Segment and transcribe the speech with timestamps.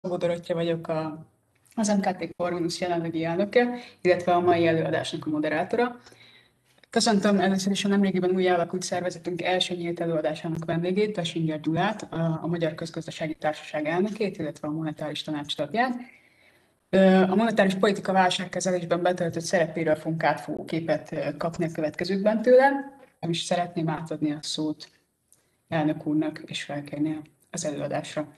[0.00, 1.26] Bodorottya vagyok a,
[1.74, 6.00] az MKT Corvinus jelenlegi elnöke, illetve a mai előadásnak a moderátora.
[6.90, 12.02] Köszöntöm először is a nemrégiben új alakult szervezetünk első nyílt előadásának vendégét, Besinger Gyulát,
[12.42, 15.94] a Magyar Közgazdasági Társaság elnökét, illetve a monetáris tanács tagját.
[17.30, 22.98] A monetáris politika válságkezelésben betöltött szerepéről fogunk átfogó képet kapni a következőkben tőle.
[23.20, 24.90] Nem is szeretném átadni a szót
[25.68, 27.20] elnök úrnak, és felkérni
[27.50, 28.28] az előadásra.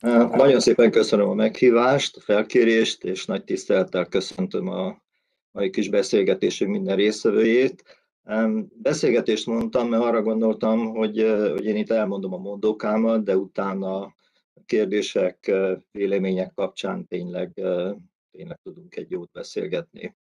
[0.00, 5.02] Nagyon szépen köszönöm a meghívást, a felkérést, és nagy tisztelettel köszöntöm a
[5.50, 7.84] mai kis beszélgetésünk minden résztvevőjét.
[8.72, 14.14] Beszélgetést mondtam, mert arra gondoltam, hogy, hogy én itt elmondom a mondókámat, de utána
[14.66, 15.52] kérdések,
[15.90, 17.52] vélemények kapcsán tényleg,
[18.30, 20.16] tényleg tudunk egy jót beszélgetni.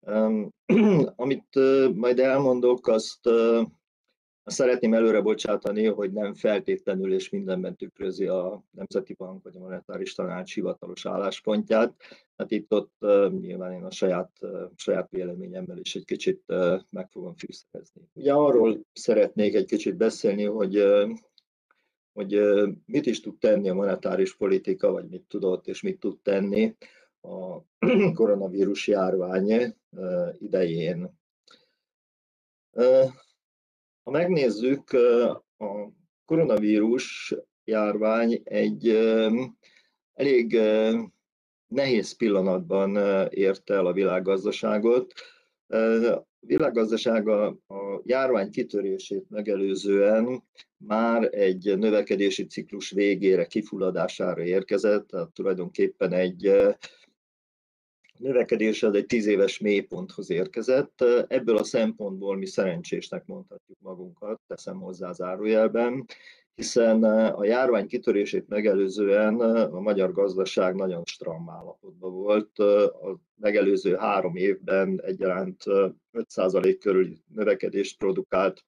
[1.16, 1.58] Amit
[1.94, 3.28] majd elmondok, azt
[4.48, 10.14] Szeretném előre bocsátani, hogy nem feltétlenül és mindenben tükrözi a Nemzeti Bank vagy a Monetáris
[10.14, 11.94] Tanács hivatalos álláspontját.
[12.36, 14.30] Hát itt ott uh, nyilván én a saját,
[14.76, 16.42] saját véleményemmel is egy kicsit
[16.90, 18.02] meg fogom fűszerezni.
[18.12, 20.82] Ugye arról szeretnék egy kicsit beszélni, hogy
[22.18, 22.40] hogy
[22.86, 26.76] mit is tud tenni a monetáris politika, vagy mit tudott és mit tud tenni
[27.20, 27.58] a
[28.14, 29.74] koronavírus járvány
[30.38, 31.18] idején.
[34.08, 34.92] Ha megnézzük,
[35.58, 35.92] a
[36.24, 38.88] koronavírus járvány egy
[40.14, 40.60] elég
[41.66, 42.96] nehéz pillanatban
[43.30, 45.12] érte el a világgazdaságot.
[45.66, 50.42] A világgazdaság a, a járvány kitörését megelőzően
[50.76, 56.52] már egy növekedési ciklus végére, kifulladására érkezett, tehát tulajdonképpen egy
[58.18, 61.00] növekedés az egy tíz éves mélyponthoz érkezett.
[61.28, 66.04] Ebből a szempontból mi szerencsésnek mondhatjuk magunkat, teszem hozzá zárójelben,
[66.54, 72.58] hiszen a járvány kitörését megelőzően a magyar gazdaság nagyon stram állapotban volt.
[72.58, 75.62] A megelőző három évben egyaránt
[76.12, 78.64] 5% körül növekedést produkált,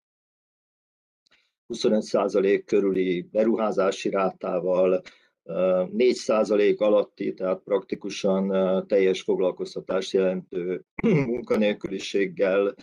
[1.69, 5.03] 25% körüli beruházási rátával,
[5.45, 10.85] 4% alatti, tehát praktikusan teljes foglalkoztatást jelentő
[11.27, 12.75] munkanélküliséggel,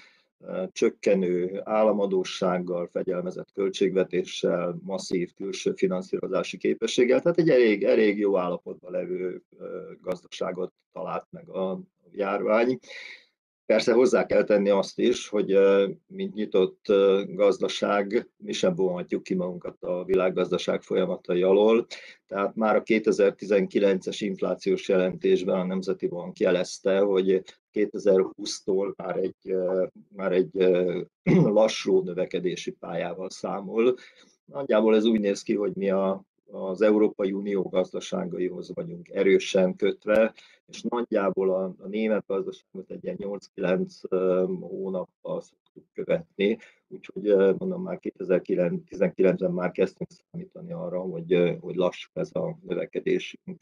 [0.71, 9.41] csökkenő államadósággal, fegyelmezett költségvetéssel, masszív külső finanszírozási képességgel, tehát egy elég, elég jó állapotban levő
[10.01, 11.79] gazdaságot talált meg a
[12.11, 12.79] járvány.
[13.67, 15.57] Persze hozzá kell tenni azt is, hogy
[16.07, 16.85] mint nyitott
[17.27, 21.85] gazdaság, mi sem vonhatjuk ki magunkat a világgazdaság folyamatai alól.
[22.27, 29.55] Tehát már a 2019-es inflációs jelentésben a Nemzeti Bank jelezte, hogy 2020-tól már egy,
[30.15, 30.51] már egy
[31.59, 33.95] lassú növekedési pályával számol.
[34.45, 40.33] Nagyjából ez úgy néz ki, hogy mi a az Európai Unió gazdaságaihoz vagyunk erősen kötve,
[40.67, 43.17] és nagyjából a, a német gazdaságot egy ilyen
[43.55, 52.09] 8-9 hónappal szoktuk követni, úgyhogy mondom már 2019-ben már kezdtünk számítani arra, hogy, hogy lassú
[52.13, 53.59] ez a növekedésünk.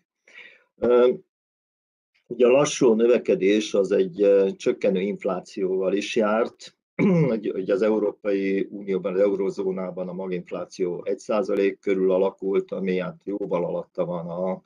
[2.27, 6.74] Ugye a lassú növekedés az egy csökkenő inflációval is járt,
[7.51, 14.05] hogy az Európai Unióban, az eurozónában a maginfláció 1% körül alakult, ami hát jóval alatta
[14.05, 14.61] van a,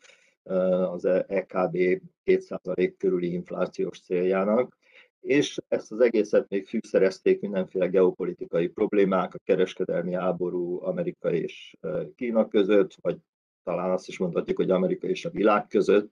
[0.91, 1.77] az EKB
[2.25, 4.77] 2% körüli inflációs céljának,
[5.21, 11.75] és ezt az egészet még fűszerezték mindenféle geopolitikai problémák, a kereskedelmi háború Amerika és
[12.15, 13.17] Kína között, vagy
[13.63, 16.11] talán azt is mondhatjuk, hogy Amerika és a világ között,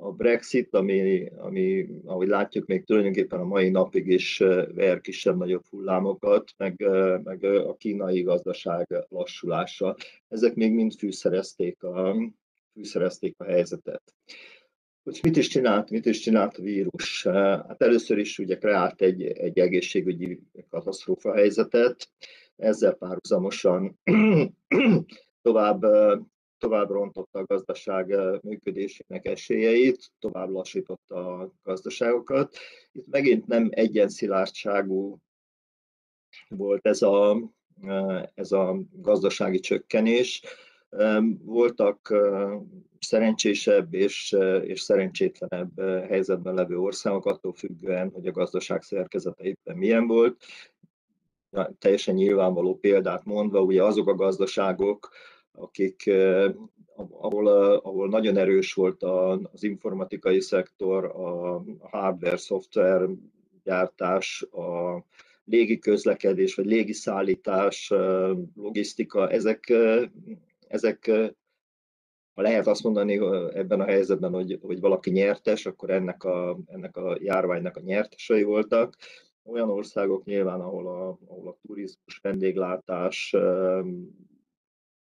[0.00, 4.38] a Brexit, ami, ami, ahogy látjuk, még tulajdonképpen a mai napig is
[4.74, 6.86] ver kisebb-nagyobb hullámokat, meg,
[7.22, 9.96] meg a kínai gazdaság lassulása.
[10.28, 12.16] Ezek még mind fűszerezték a,
[12.72, 14.02] fűszerezték a helyzetet.
[15.02, 17.26] Hogy mit is csinált, mit is csinált a vírus?
[17.26, 22.08] Hát először is ugye kreált egy, egy egészségügyi katasztrófa helyzetet,
[22.56, 23.98] ezzel párhuzamosan
[25.42, 25.84] tovább
[26.58, 32.56] tovább rontotta a gazdaság működésének esélyeit, tovább lassította a gazdaságokat.
[32.92, 35.18] Itt megint nem egyenszilárdságú
[36.48, 37.38] volt ez a,
[38.34, 40.42] ez a gazdasági csökkenés.
[41.42, 42.14] Voltak
[42.98, 50.06] szerencsésebb és, és szerencsétlenebb helyzetben levő országok, attól függően, hogy a gazdaság szerkezete éppen milyen
[50.06, 50.44] volt.
[51.78, 55.08] Teljesen nyilvánvaló példát mondva, ugye azok a gazdaságok,
[55.52, 56.10] akik,
[56.96, 57.46] ahol,
[57.76, 63.08] ahol nagyon erős volt az informatikai szektor, a hardware, szoftver
[63.64, 65.04] gyártás, a
[65.44, 67.92] légi közlekedés, vagy légi szállítás,
[68.54, 69.72] logisztika, ezek,
[70.68, 71.10] ezek
[72.38, 73.20] ha lehet azt mondani
[73.54, 78.42] ebben a helyzetben, hogy, hogy valaki nyertes, akkor ennek a, ennek a járványnak a nyertesei
[78.42, 78.96] voltak.
[79.44, 83.34] Olyan országok nyilván, ahol a, ahol a turizmus, vendéglátás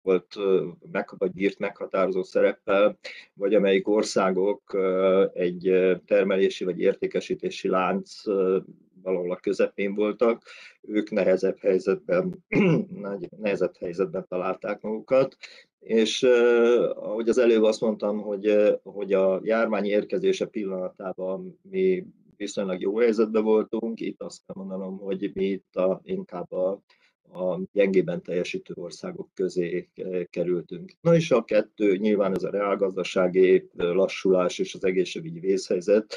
[0.06, 0.37] volt
[0.93, 2.99] meg, vagy bírt meghatározó szereppel,
[3.35, 4.79] vagy amelyik országok
[5.32, 5.73] egy
[6.06, 8.23] termelési vagy értékesítési lánc
[9.03, 10.43] valahol a közepén voltak,
[10.82, 12.44] ők nehezebb helyzetben,
[13.43, 15.37] nehezebb helyzetben találták magukat,
[15.79, 16.23] és
[16.94, 22.06] ahogy az előbb azt mondtam, hogy, hogy a járvány érkezése pillanatában mi
[22.37, 26.81] viszonylag jó helyzetben voltunk, itt azt kell mondanom, hogy mi itt a, inkább a,
[27.32, 29.88] a gyengében teljesítő országok közé
[30.31, 30.93] kerültünk.
[31.00, 36.17] Na és a kettő, nyilván ez a reálgazdasági lassulás és az egészségügyi vészhelyzet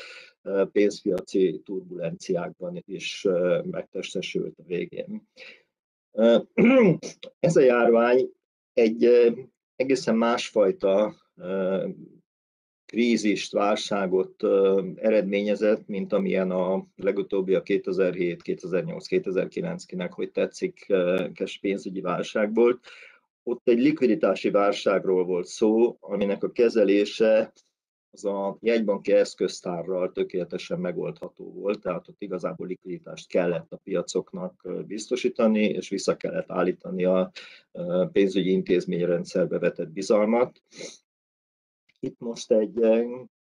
[0.72, 3.28] pénzpiaci turbulenciákban is
[3.64, 5.28] megtestesült a végén.
[7.40, 8.30] Ez a járvány
[8.74, 9.10] egy
[9.76, 11.16] egészen másfajta
[12.90, 14.44] krízist, válságot
[14.96, 20.94] eredményezett, mint amilyen a legutóbbi a 2007, 2008, 2009 kinek, hogy tetszik,
[21.34, 22.80] kes pénzügyi válság volt.
[23.44, 27.52] Ott egy likviditási válságról volt szó, aminek a kezelése
[28.12, 35.64] az a jegybanki eszköztárral tökéletesen megoldható volt, tehát ott igazából likviditást kellett a piacoknak biztosítani,
[35.64, 37.32] és vissza kellett állítani a
[38.12, 40.62] pénzügyi intézményrendszerbe vetett bizalmat.
[42.00, 42.80] Itt most egy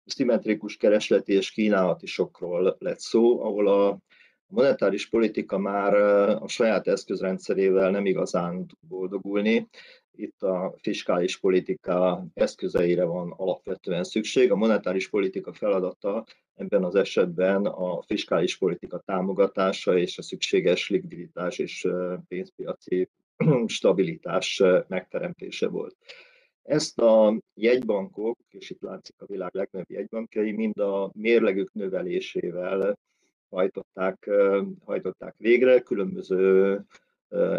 [0.05, 3.99] szimmetrikus keresleti és kínálati sokról lett szó, ahol a
[4.47, 5.93] monetáris politika már
[6.41, 9.67] a saját eszközrendszerével nem igazán tud boldogulni,
[10.17, 14.51] itt a fiskális politika eszközeire van alapvetően szükség.
[14.51, 21.59] A monetáris politika feladata ebben az esetben a fiskális politika támogatása és a szükséges likviditás
[21.59, 21.87] és
[22.27, 23.09] pénzpiaci
[23.65, 25.95] stabilitás megteremtése volt.
[26.65, 32.99] Ezt a jegybankok, és itt látszik a világ legnagyobb jegybankjai, mind a mérlegük növelésével
[33.49, 34.29] hajtották,
[34.85, 36.79] hajtották végre, különböző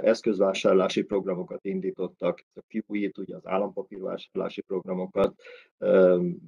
[0.02, 5.34] eszközvásárlási programokat indítottak, a QE-t, ugye az állampapírvásárlási programokat,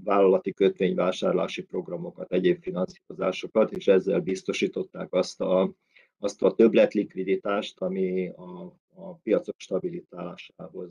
[0.04, 5.72] vállalati kötvényvásárlási programokat, egyéb finanszírozásokat, és ezzel biztosították azt a,
[6.18, 10.90] azt a többlet likviditást, ami a, a piacok stabilitásához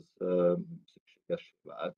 [1.28, 1.96] szükséges vált.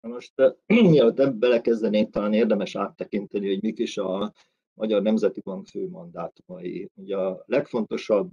[0.00, 0.32] Most
[0.90, 4.32] mielőtt belekezdenék, talán érdemes áttekinteni, hogy mik is a
[4.74, 6.90] Magyar Nemzeti Bank fő mandátumai.
[6.94, 8.30] Ugye a legfontosabb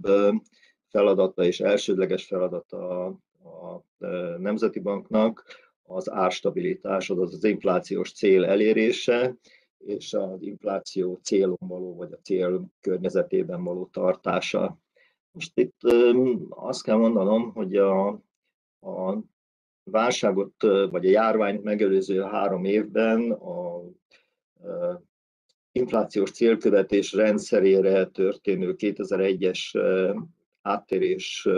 [0.88, 3.82] feladata és elsődleges feladata a
[4.38, 5.44] Nemzeti Banknak
[5.82, 9.36] az árstabilitás, azaz az inflációs cél elérése,
[9.78, 14.78] és az infláció célon való, vagy a cél környezetében való tartása.
[15.30, 15.82] Most itt
[16.48, 18.22] azt kell mondanom, hogy a,
[18.80, 19.18] a
[19.82, 23.82] válságot, vagy a járványt megelőző három évben a
[25.72, 29.60] inflációs célkövetés rendszerére történő 2001-es
[30.62, 31.48] áttérés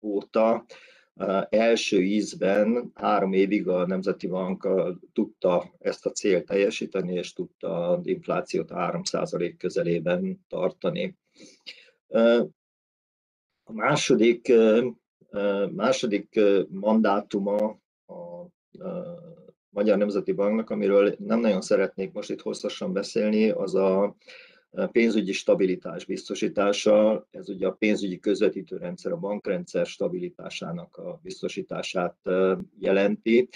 [0.00, 0.64] óta
[1.48, 4.68] első ízben három évig a Nemzeti Bank
[5.12, 11.16] tudta ezt a célt teljesíteni, és tudta az inflációt 3% közelében tartani.
[13.66, 14.52] A második,
[15.70, 18.46] második mandátuma a
[19.70, 24.16] Magyar Nemzeti Banknak, amiről nem nagyon szeretnék most itt hosszasan beszélni, az a
[24.92, 32.16] pénzügyi stabilitás biztosítása, ez ugye a pénzügyi közvetítőrendszer, a bankrendszer stabilitásának a biztosítását
[32.78, 33.48] jelenti.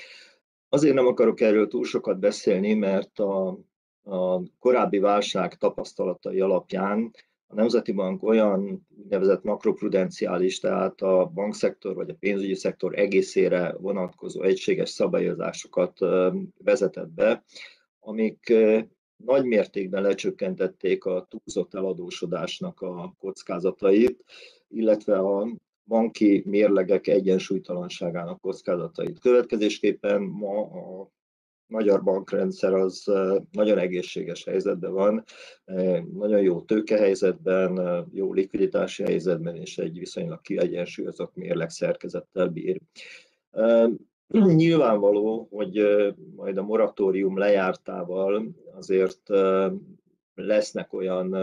[0.69, 3.59] Azért nem akarok erről túl sokat beszélni, mert a,
[4.03, 7.11] a korábbi válság tapasztalatai alapján
[7.51, 14.43] a Nemzeti Bank olyan úgynevezett makroprudenciális, tehát a bankszektor vagy a pénzügyi szektor egészére vonatkozó
[14.43, 15.99] egységes szabályozásokat
[16.65, 17.45] vezetett be,
[18.01, 18.53] amik
[19.17, 24.25] nagy mértékben lecsökkentették a túlzott eladósodásnak a kockázatait,
[24.69, 25.49] illetve a
[25.85, 29.19] banki mérlegek egyensúlytalanságának kockázatait.
[29.21, 31.11] Következésképpen ma a
[31.69, 33.13] magyar bankrendszer az
[33.51, 35.25] nagyon egészséges helyzetben van,
[36.13, 42.81] nagyon jó tőkehelyzetben, jó likviditási helyzetben, és egy viszonylag kiegyensúlyozott mérleg szerkezettel bír.
[44.29, 45.87] Nyilvánvaló, hogy
[46.37, 49.29] majd a moratórium lejártával azért
[50.35, 51.37] lesznek olyan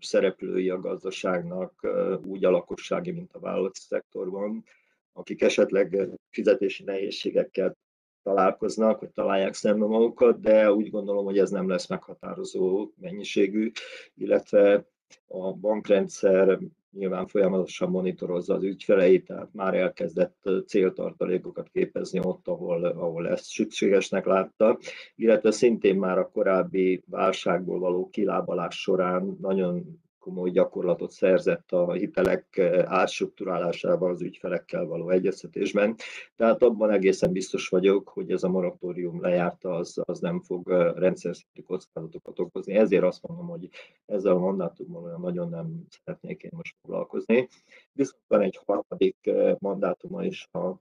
[0.00, 1.86] szereplői a gazdaságnak,
[2.24, 4.64] úgy a lakossági, mint a vállalati szektorban,
[5.12, 7.76] akik esetleg fizetési nehézségekkel
[8.22, 13.70] találkoznak, vagy találják szembe magukat, de úgy gondolom, hogy ez nem lesz meghatározó mennyiségű,
[14.14, 14.86] illetve
[15.26, 16.58] a bankrendszer
[16.92, 24.24] nyilván folyamatosan monitorozza az ügyfeleit, tehát már elkezdett céltartalékokat képezni ott, ahol, ahol ezt szükségesnek
[24.24, 24.78] látta,
[25.14, 32.58] illetve szintén már a korábbi válságból való kilábalás során nagyon komoly gyakorlatot szerzett a hitelek
[32.84, 35.96] átstruktúrálásában az ügyfelekkel való egyeztetésben.
[36.36, 41.36] Tehát abban egészen biztos vagyok, hogy ez a moratórium lejárta, az, az nem fog rendszer
[41.36, 42.74] szintű kockázatokat okozni.
[42.74, 43.68] Ezért azt mondom, hogy
[44.06, 47.48] ezzel a mandátummal olyan nagyon nem szeretnék én most foglalkozni.
[47.92, 50.74] Viszont van egy harmadik mandátuma is a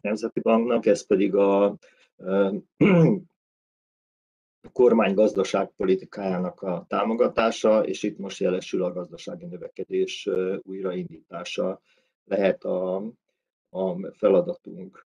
[0.00, 1.76] Nemzeti Banknak, ez pedig a
[4.72, 10.28] kormány gazdaságpolitikájának a támogatása, és itt most jelesül a gazdasági növekedés
[10.62, 11.80] újraindítása
[12.24, 12.96] lehet a,
[13.70, 15.06] a feladatunk.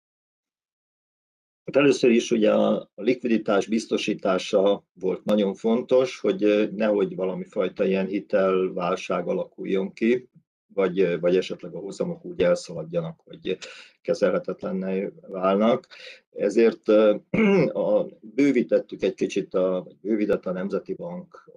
[1.65, 8.07] Hát először is ugye a likviditás biztosítása volt nagyon fontos, hogy nehogy valami fajta ilyen
[8.07, 10.29] hitelválság alakuljon ki,
[10.73, 13.57] vagy, vagy esetleg a hozamok úgy elszaladjanak, hogy
[14.01, 15.87] kezelhetetlenné válnak.
[16.31, 16.87] Ezért
[17.73, 21.51] a, bővítettük egy kicsit, a, bővített a Nemzeti Bank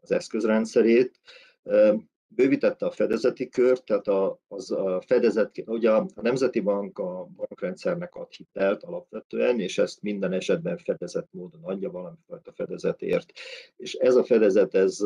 [0.00, 1.20] az eszközrendszerét,
[2.34, 8.14] bővítette a fedezeti kört, tehát a, az a fedezet, ugye a Nemzeti Bank a bankrendszernek
[8.14, 13.32] ad hitelt alapvetően, és ezt minden esetben fedezett módon adja valamifajta fedezetért.
[13.76, 14.98] És ez a fedezet, ez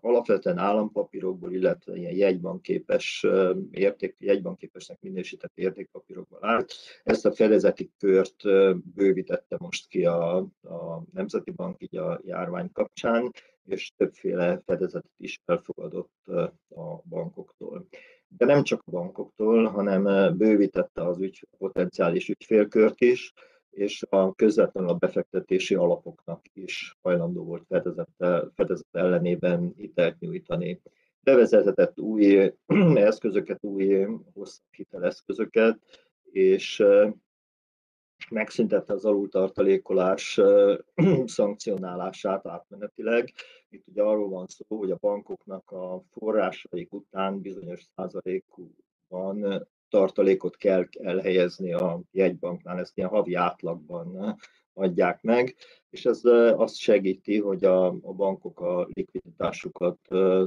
[0.00, 3.26] alapvetően állampapírokból, illetve ilyen jegybanképes
[3.70, 6.72] érték, jegybanképesnek minősített értékpapírokból állt.
[7.02, 8.42] Ezt a fedezeti kört
[8.94, 13.30] bővítette most ki a, a Nemzeti Bank így a járvány kapcsán,
[13.64, 16.26] és többféle fedezetet is elfogadott
[16.68, 17.86] a bankoktól.
[18.28, 23.32] De nem csak a bankoktól, hanem bővítette az ügy, potenciális ügyfélkört is,
[23.72, 28.08] és a közvetlenül a befektetési alapoknak is hajlandó volt fedezet,
[28.54, 30.80] fedezet ellenében hitelt nyújtani.
[31.20, 32.52] Bevezetett új
[32.94, 35.78] eszközöket, új hosszabb hiteleszközöket,
[36.30, 36.84] és
[38.30, 40.40] megszüntette az alultartalékolás
[41.24, 43.32] szankcionálását átmenetileg.
[43.68, 50.88] Itt ugye arról van szó, hogy a bankoknak a forrásaik után bizonyos százalékban tartalékot kell
[51.02, 54.36] elhelyezni a jegybanknál, ezt ilyen havi átlagban
[54.74, 55.54] adják meg,
[55.90, 56.20] és ez
[56.56, 59.98] azt segíti, hogy a, a bankok a likviditásukat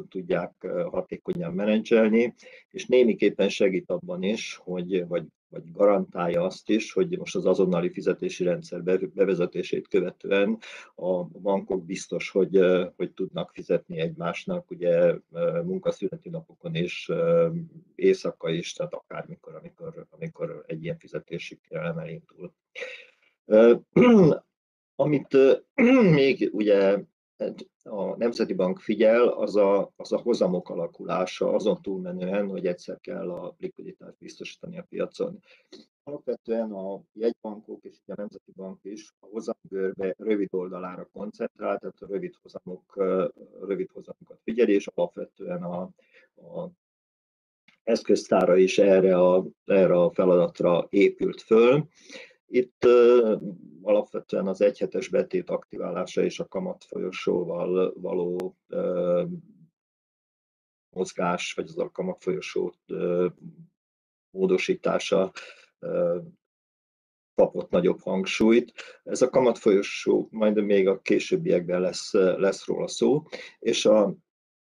[0.10, 2.34] tudják hatékonyan menedzselni,
[2.70, 7.90] és némiképpen segít abban is, hogy, vagy, vagy garantálja azt is, hogy most az azonnali
[7.92, 8.84] fizetési rendszer
[9.14, 10.58] bevezetését követően
[10.96, 12.60] a bankok biztos, hogy,
[12.96, 15.16] hogy tudnak fizetni egymásnak, ugye
[15.64, 17.12] munkaszületi napokon és
[17.96, 22.54] éjszaka is, tehát akármikor, amikor, amikor egy ilyen fizetési kérelem elindul.
[24.96, 25.38] Amit
[26.20, 26.98] még ugye
[27.84, 33.32] a Nemzeti Bank figyel, az a, az a hozamok alakulása, azon túlmenően, hogy egyszer kell
[33.32, 35.40] a likviditást biztosítani a piacon.
[36.04, 42.08] Alapvetően a jegybankok és a Nemzeti Bank is a hozamgörbe rövid oldalára koncentrál, tehát a
[42.08, 42.96] rövid, hozamok,
[43.62, 45.82] rövid hozamokat figyel, és alapvetően a,
[46.36, 46.70] a
[47.84, 51.88] eszköztára is erre a, erre a feladatra épült föl.
[52.56, 52.86] Itt
[53.82, 58.58] alapvetően az egyhetes betét aktiválása és a kamat folyosóval való
[60.96, 62.74] mozgás, vagy az a kamat folyosó
[64.30, 65.32] módosítása
[67.36, 68.74] kapott nagyobb hangsúlyt.
[69.04, 73.24] Ez a kamat folyosó majd még a későbbiekben lesz, lesz róla szó,
[73.60, 74.04] és a,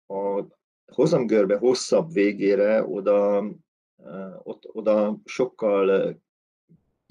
[0.07, 0.47] a
[0.93, 3.45] hozamgörbe hosszabb végére oda,
[4.43, 6.23] ott, oda sokkal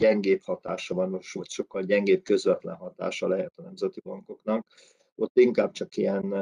[0.04, 4.68] gyengébb hatása van, vagy sokkal gyengébb közvetlen hatása lehet a nemzeti bankoknak.
[5.16, 6.34] Ott inkább csak ilyen,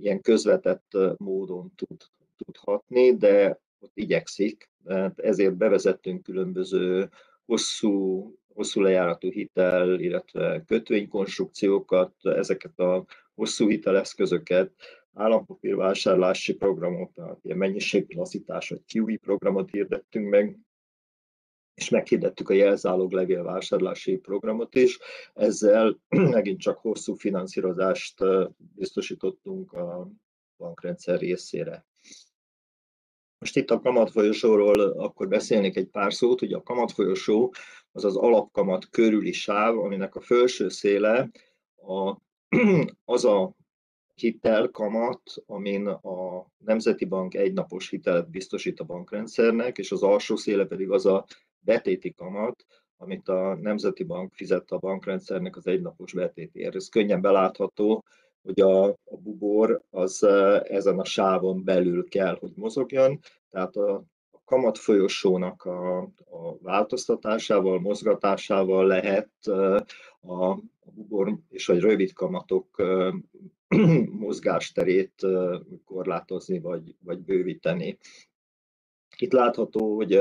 [0.00, 2.02] ilyen közvetett módon tud,
[2.36, 4.70] tud hatni, de ott igyekszik.
[5.16, 7.08] Ezért bevezettünk különböző
[7.44, 7.92] hosszú,
[8.54, 13.04] hosszú lejáratú hitel, illetve kötvénykonstrukciókat, ezeket a
[13.34, 14.72] hosszú hiteleszközöket,
[15.12, 20.58] állampapírvásárlási programot, tehát ilyen mennyiséglasszítás, vagy QE programot hirdettünk meg,
[21.74, 24.98] és meghirdettük a jelzálog levélvásárlási programot is.
[25.34, 25.98] Ezzel
[26.36, 28.20] megint csak hosszú finanszírozást
[28.56, 30.10] biztosítottunk a
[30.56, 31.86] bankrendszer részére.
[33.38, 37.54] Most itt a kamatfolyosóról akkor beszélnék egy pár szót, hogy a kamatfolyosó
[37.92, 41.30] az az alapkamat körüli sáv, aminek a felső széle
[41.76, 42.16] a,
[43.14, 43.54] az a
[44.14, 50.64] hitel kamat, amin a Nemzeti Bank egynapos hitelt biztosít a bankrendszernek, és az alsó széle
[50.64, 51.26] pedig az a
[51.64, 52.64] betéti kamat,
[52.96, 56.74] amit a Nemzeti Bank fizet a bankrendszernek az egynapos betétért.
[56.74, 58.04] Ez könnyen belátható,
[58.42, 60.22] hogy a, a bubor az
[60.62, 63.94] ezen a sávon belül kell, hogy mozogjon, tehát a,
[64.30, 65.98] a kamat folyosónak a,
[66.30, 69.46] a változtatásával, mozgatásával lehet
[70.20, 72.82] a, a bubor és a rövid kamatok
[74.18, 75.26] mozgásterét
[75.84, 77.98] korlátozni vagy, vagy bővíteni.
[79.16, 80.18] Itt látható, hogy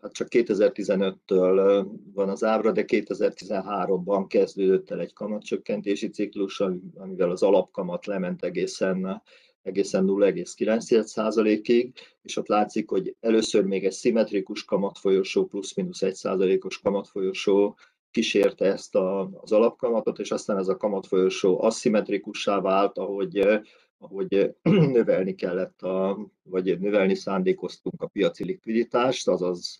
[0.00, 6.60] hát csak 2015-től van az ábra, de 2013-ban kezdődött el egy kamatcsökkentési ciklus,
[6.94, 9.22] amivel az alapkamat lement egészen
[9.64, 11.92] egészen 0,9%-ig,
[12.22, 17.76] és ott látszik, hogy először még egy szimmetrikus kamatfolyosó plusz-minusz 1%-os kamatfolyosó
[18.10, 23.62] kísérte ezt a, az alapkamatot, és aztán ez a kamatfolyosó aszimmetrikussá vált, ahogy
[23.98, 24.54] ahogy
[24.96, 29.78] növelni kellett, a, vagy növelni szándékoztunk a piaci likviditást, azaz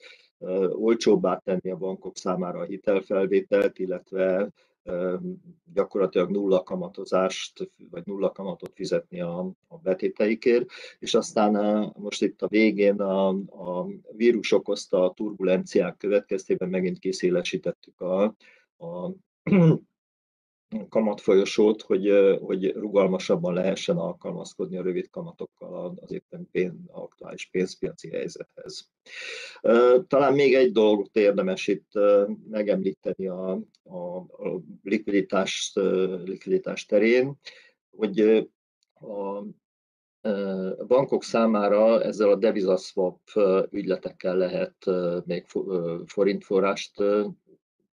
[0.71, 4.53] olcsóbbá tenni a bankok számára a hitelfelvételt, illetve
[5.73, 10.67] gyakorlatilag nulla kamatozást, vagy nulla kamatot fizetni a, a betéteikért,
[10.99, 11.53] és aztán
[11.99, 18.23] most itt a végén a, a vírus okozta a turbulenciák következtében megint kiszélesítettük a,
[18.77, 19.11] a
[20.89, 28.91] kamatfolyosót, hogy, hogy rugalmasabban lehessen alkalmazkodni a rövid kamatokkal az éppen pénz, aktuális pénzpiaci helyzethez.
[30.07, 31.91] Talán még egy dolgot érdemes itt
[32.51, 33.51] megemlíteni a,
[33.83, 35.73] a, a likviditás,
[36.25, 37.39] likviditás terén,
[37.91, 38.49] hogy
[38.95, 39.43] a
[40.87, 43.21] bankok számára ezzel a devizaszwap
[43.71, 44.77] ügyletekkel lehet
[45.25, 45.47] még
[46.07, 47.03] forintforrást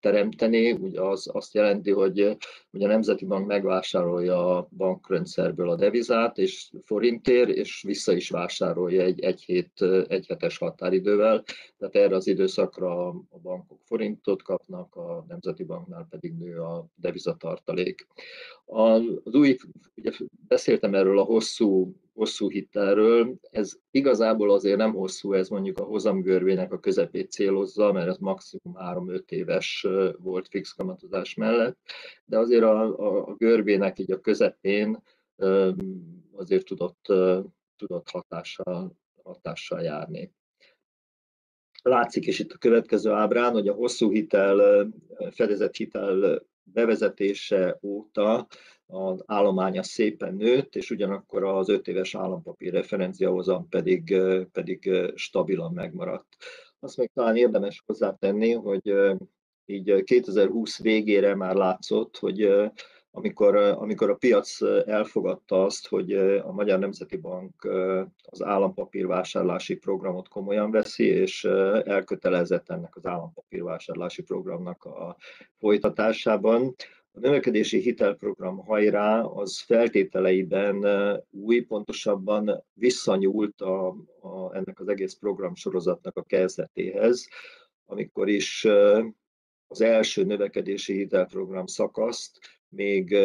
[0.02, 2.38] teremteni, ugye az azt jelenti, hogy,
[2.72, 9.02] hogy a Nemzeti Bank megvásárolja a bankrendszerből a devizát, és forintér, és vissza is vásárolja
[9.04, 11.44] egy, egy, hét, egy hetes határidővel,
[11.78, 18.08] tehát erre az időszakra a bankok forintot kapnak, a Nemzeti Banknál pedig nő a devizatartalék.
[18.66, 19.58] Az új,
[19.96, 20.12] ugye
[20.48, 23.36] beszéltem erről a hosszú hosszú hitelről.
[23.50, 28.76] Ez igazából azért nem hosszú, ez mondjuk a hozamgörvének a közepét célozza, mert ez maximum
[28.80, 29.88] 3-5 éves
[30.18, 31.78] volt fix kamatozás mellett,
[32.26, 35.04] de azért a, a, a görvének így a közepén
[36.32, 37.06] azért tudott,
[37.78, 40.34] tudott hatással, hatással járni.
[41.84, 44.88] Látszik is itt a következő ábrán, hogy a hosszú hitel,
[45.32, 48.48] fedezett hitel bevezetése óta
[48.92, 56.28] az állománya szépen nőtt, és ugyanakkor az 5 éves állampapír referenciahozam pedig, pedig stabilan megmaradt.
[56.80, 58.94] Azt még talán érdemes hozzátenni, hogy
[59.66, 62.54] így 2020 végére már látszott, hogy
[63.12, 67.68] amikor, amikor a piac elfogadta azt, hogy a Magyar Nemzeti Bank
[68.22, 71.44] az állampapírvásárlási programot komolyan veszi, és
[71.84, 75.16] elkötelezett ennek az állampapírvásárlási programnak a
[75.60, 76.76] folytatásában,
[77.14, 80.86] a növekedési hitelprogram hajrá az feltételeiben
[81.30, 83.88] új, pontosabban visszanyúlt a,
[84.22, 87.28] a, ennek az egész program sorozatnak a kezdetéhez,
[87.86, 88.68] amikor is
[89.68, 93.16] az első növekedési hitelprogram szakaszt még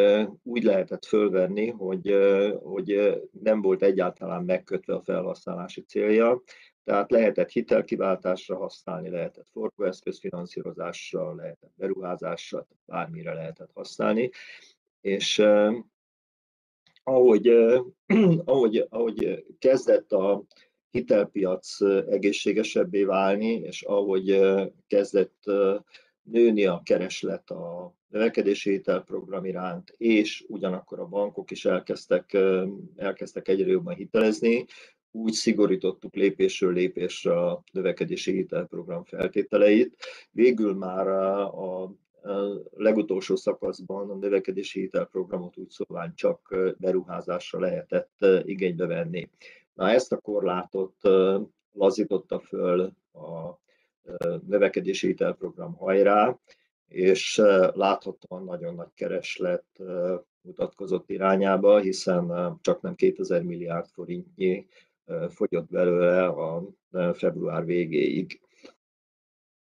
[0.43, 2.15] úgy lehetett fölvenni, hogy,
[2.63, 6.43] hogy nem volt egyáltalán megkötve a felhasználási célja,
[6.87, 14.31] tehát lehetett hitelkiváltásra használni, lehetett forgóeszközfinanszírozásra, lehetett beruházásra, bármire lehetett használni.
[15.01, 15.75] És eh,
[17.09, 17.81] ahogy, eh,
[18.45, 20.45] ahogy, ahogy kezdett a
[20.91, 25.77] hitelpiac egészségesebbé válni, és ahogy eh, kezdett eh,
[26.23, 32.37] nőni a kereslet a növekedési hitelprogram iránt, és ugyanakkor a bankok is elkezdtek,
[32.97, 34.67] elkezdtek egyre jobban hitelezni,
[35.17, 39.97] úgy szigorítottuk lépésről lépésre a növekedési hitelprogram feltételeit.
[40.31, 41.95] Végül már a
[42.71, 49.31] legutolsó szakaszban a növekedési hitelprogramot úgy szóval csak beruházásra lehetett igénybe venni.
[49.75, 50.95] Na ezt a korlátot
[51.73, 53.61] lazította föl a
[54.47, 56.39] növekedési hitelprogram hajrá,
[56.89, 59.65] és láthatóan nagyon nagy kereslet
[60.41, 64.67] mutatkozott irányába, hiszen csak nem 2000 milliárd forintnyi
[65.29, 66.63] fogyott belőle a
[67.13, 68.41] február végéig.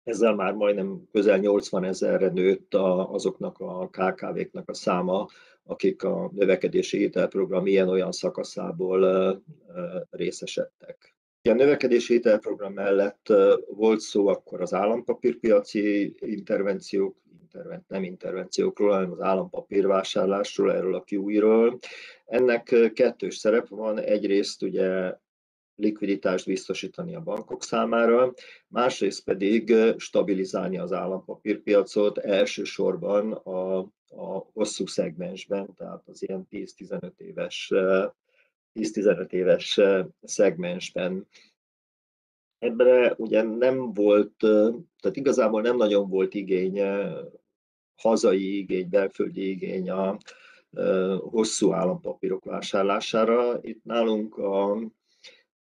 [0.04, 5.28] Ezzel már majdnem közel 80 ezerre nőtt azoknak a KKV-knak a száma,
[5.64, 9.44] akik a növekedési hitelprogram ilyen-olyan szakaszából
[10.10, 11.16] részesedtek.
[11.42, 13.34] A növekedési hitelprogram mellett
[13.68, 21.80] volt szó akkor az állampapírpiaci intervenciók, intervent, nem intervenciókról, hanem az állampapírvásárlásról, erről a QE-ről.
[22.26, 24.00] Ennek kettős szerep van.
[24.00, 25.14] Egyrészt ugye
[25.80, 28.34] likviditást biztosítani a bankok számára,
[28.68, 37.72] másrészt pedig stabilizálni az állampapírpiacot elsősorban a, a hosszú szegmensben, tehát az ilyen 10-15 éves
[38.74, 39.80] 10-15 éves
[40.22, 41.28] szegmensben.
[42.60, 44.34] Ebbre ugye nem volt,
[45.00, 46.82] tehát igazából nem nagyon volt igény,
[47.96, 50.18] hazai igény, belföldi igény a
[51.20, 53.60] hosszú állampapírok vásárlására.
[53.62, 54.78] Itt nálunk a,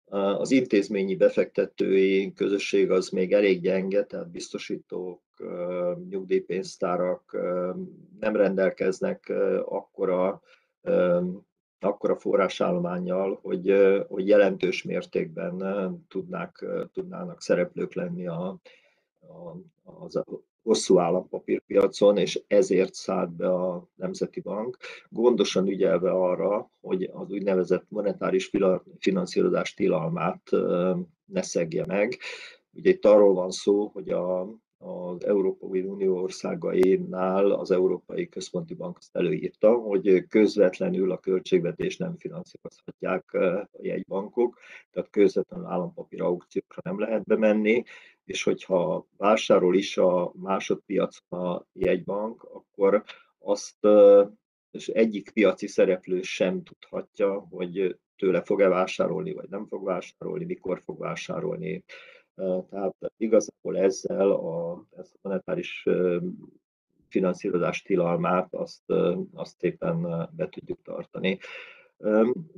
[0.09, 5.23] az intézményi befektetői közösség az még elég gyenge, tehát biztosítók,
[6.09, 7.33] nyugdíjpénztárak
[8.21, 9.33] nem rendelkeznek
[9.65, 10.43] akkora
[11.81, 13.75] akkora forrásállományjal, hogy,
[14.09, 15.57] hogy jelentős mértékben
[16.09, 18.59] tudnák, tudnának szereplők lenni a,
[19.21, 20.23] a, az
[20.67, 24.77] hosszú állampapírpiacon, és ezért szállt be a Nemzeti Bank,
[25.09, 28.51] gondosan ügyelve arra, hogy az úgynevezett monetáris
[28.99, 30.51] finanszírozás tilalmát
[31.25, 32.19] ne szegje meg.
[32.73, 34.49] Ugye itt arról van szó, hogy a,
[34.87, 42.17] az Európai Unió országainál az Európai Központi Bank azt előírta, hogy közvetlenül a költségvetés nem
[42.17, 44.59] finanszírozhatják a jegybankok,
[44.91, 47.83] tehát közvetlenül állampapír aukciókra nem lehet bemenni,
[48.25, 53.03] és hogyha vásárol is a másodpiacon a jegybank, akkor
[53.39, 53.87] azt
[54.71, 60.83] és egyik piaci szereplő sem tudhatja, hogy tőle fog-e vásárolni, vagy nem fog vásárolni, mikor
[60.85, 61.85] fog vásárolni,
[62.71, 65.85] tehát igazából ezzel a, ezt a monetáris
[67.09, 68.93] finanszírozás tilalmát azt,
[69.35, 70.03] azt szépen
[70.37, 71.39] be tudjuk tartani.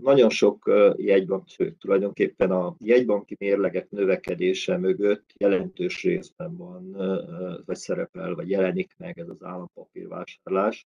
[0.00, 6.90] Nagyon sok jegybank, sőt, tulajdonképpen a jegybanki mérlegek növekedése mögött jelentős részben van,
[7.66, 10.86] vagy szerepel, vagy jelenik meg ez az állampapírvásárlás.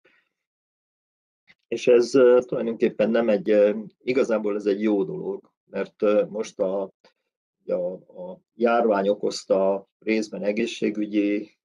[1.68, 2.10] És ez
[2.46, 6.92] tulajdonképpen nem egy, igazából ez egy jó dolog, mert most a
[7.68, 11.58] a, a járvány okozta részben egészségügyi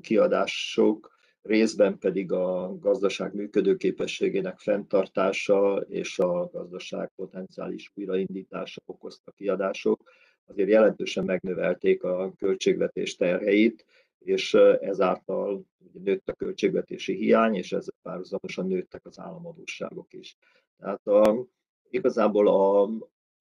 [0.00, 10.02] kiadások, részben pedig a gazdaság működőképességének fenntartása és a gazdaság potenciális újraindítása okozta kiadások,
[10.46, 13.84] azért jelentősen megnövelték a költségvetés terheit,
[14.18, 20.36] és ezáltal nőtt a költségvetési hiány, és ezzel párhuzamosan nőttek az államadóságok is.
[20.78, 21.46] Tehát a,
[21.90, 22.82] igazából a,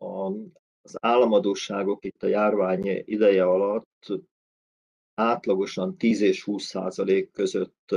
[0.06, 0.32] a,
[0.88, 4.08] az államadóságok itt a járvány ideje alatt
[5.14, 7.96] átlagosan 10 és 20 százalék között,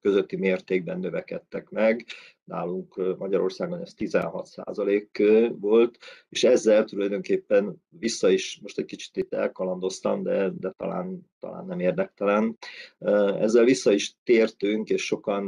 [0.00, 2.06] közötti mértékben növekedtek meg.
[2.44, 5.22] Nálunk Magyarországon ez 16 százalék
[5.60, 11.66] volt, és ezzel tulajdonképpen vissza is, most egy kicsit itt elkalandoztam, de, de talán, talán
[11.66, 12.56] nem érdektelen,
[13.38, 15.44] ezzel vissza is tértünk, és sokan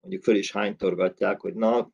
[0.00, 1.90] mondjuk föl is hánytorgatják, hogy na,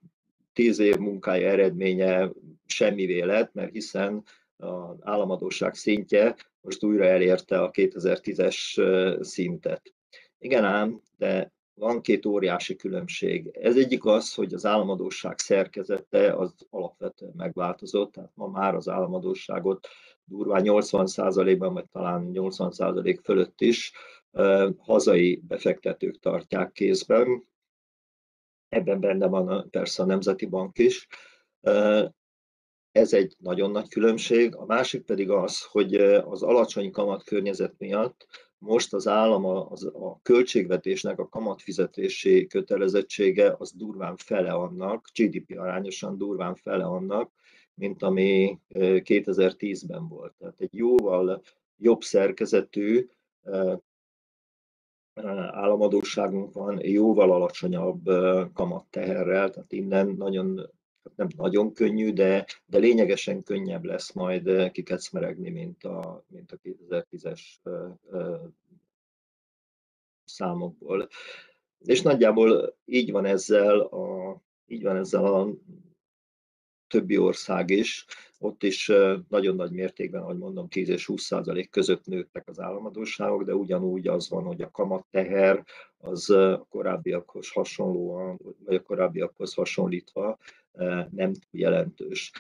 [0.56, 2.30] tíz év munkája eredménye
[2.66, 4.22] semmivé lett, mert hiszen
[4.56, 9.94] az államadóság szintje most újra elérte a 2010-es szintet.
[10.38, 13.50] Igen ám, de van két óriási különbség.
[13.52, 19.88] Ez egyik az, hogy az államadóság szerkezete az alapvetően megváltozott, tehát ma már az államadóságot
[20.24, 23.92] durván 80%-ban, vagy talán 80% fölött is
[24.78, 27.44] hazai befektetők tartják kézben.
[28.76, 31.06] Ebben benne van persze a Nemzeti Bank is.
[32.92, 34.56] Ez egy nagyon nagy különbség.
[34.56, 38.26] A másik pedig az, hogy az alacsony kamat környezet miatt
[38.58, 46.18] most az állam a, a költségvetésnek a kamatfizetési kötelezettsége az durván fele annak, GDP arányosan
[46.18, 47.32] durván fele annak,
[47.74, 50.34] mint ami 2010-ben volt.
[50.38, 51.42] Tehát egy jóval
[51.76, 53.08] jobb szerkezetű
[55.50, 58.04] államadóságunk van, jóval alacsonyabb
[58.52, 60.70] kamatteherrel, tehát innen nagyon
[61.16, 67.40] nem nagyon könnyű, de, de lényegesen könnyebb lesz majd kikecmeregni, mint a, mint a 2010-es
[70.24, 71.08] számokból.
[71.78, 75.48] És nagyjából így van ezzel a, így van ezzel a
[76.88, 78.06] többi ország is.
[78.38, 78.92] Ott is
[79.28, 84.08] nagyon nagy mértékben, ahogy mondom, 10 és 20 százalék között nőttek az államadóságok, de ugyanúgy
[84.08, 85.64] az van, hogy a kamatteher
[85.98, 86.36] az
[86.68, 90.38] korábbiakhoz hasonlóan, vagy a korábbiakhoz hasonlítva
[91.10, 92.32] nem túl jelentős.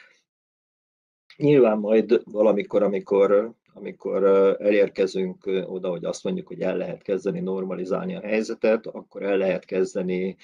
[1.36, 4.24] Nyilván majd valamikor, amikor, amikor
[4.60, 9.64] elérkezünk oda, hogy azt mondjuk, hogy el lehet kezdeni normalizálni a helyzetet, akkor el lehet
[9.64, 10.36] kezdeni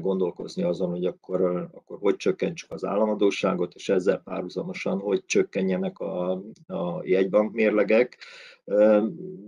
[0.00, 6.30] gondolkozni azon, hogy akkor, akkor hogy csökkentsük az államadóságot, és ezzel párhuzamosan, hogy csökkenjenek a,
[6.66, 8.18] a jegybankmérlegek,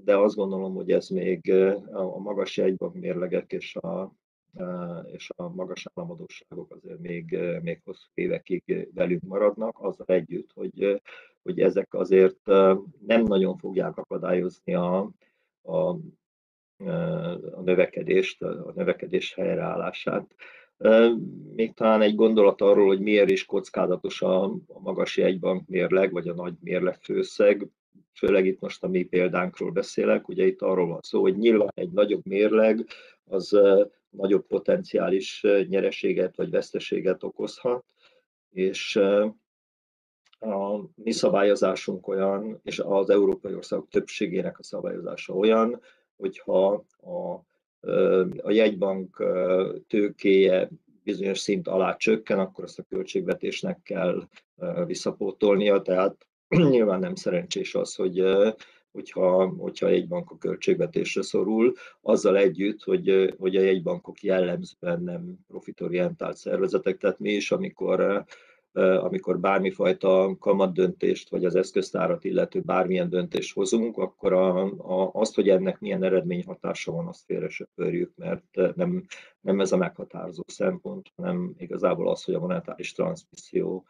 [0.05, 1.53] de azt gondolom, hogy ez még
[1.93, 4.15] a magas jegybankmérlegek és a
[5.13, 11.03] és a magas államadóságok azért még, még hosszú évekig velünk maradnak, azzal együtt, hogy,
[11.43, 12.47] hogy ezek azért
[13.07, 15.11] nem nagyon fogják akadályozni a,
[15.63, 15.97] a,
[17.55, 20.35] a növekedést, a növekedés helyreállását.
[21.55, 26.29] Még talán egy gondolat arról, hogy miért is kockázatos a, a magas jegybank mérleg, vagy
[26.29, 27.69] a nagy mérleg főszeg,
[28.13, 31.91] főleg itt most a mi példánkról beszélek, ugye itt arról van szó, hogy nyilván egy
[31.91, 32.87] nagyobb mérleg
[33.25, 33.59] az
[34.11, 37.85] nagyobb potenciális nyereséget vagy veszteséget okozhat,
[38.51, 38.97] és
[40.39, 45.81] a mi szabályozásunk olyan, és az európai országok többségének a szabályozása olyan,
[46.17, 47.33] hogyha a,
[48.43, 49.25] a jegybank
[49.89, 50.69] tőkéje
[51.03, 54.29] bizonyos szint alá csökken, akkor azt a költségvetésnek kell
[54.87, 56.27] visszapótolnia, tehát
[56.71, 58.23] nyilván nem szerencsés az, hogy
[58.93, 65.39] hogyha, hogyha egy bank a költségvetésre szorul, azzal együtt, hogy, hogy a jegybankok jellemzően nem
[65.47, 68.25] profitorientált szervezetek, tehát mi is, amikor
[68.81, 75.49] amikor bármifajta kamatdöntést, vagy az eszköztárat illető bármilyen döntést hozunk, akkor a, a, azt, hogy
[75.49, 79.05] ennek milyen eredményhatása van, azt félre söpörjük, mert nem,
[79.41, 83.87] nem ez a meghatározó szempont, hanem igazából az, hogy a monetáris transmisszió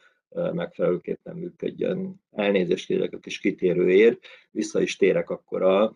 [0.53, 2.21] megfelelőképpen működjön.
[2.31, 4.19] Elnézést kérek a kis kitérőért,
[4.51, 5.95] vissza is térek akkor a,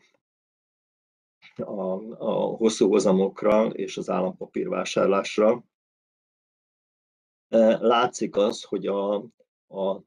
[1.56, 5.64] a, a hosszú hozamokra és az állampapírvásárlásra.
[7.80, 9.14] Látszik az, hogy a,
[9.68, 10.02] a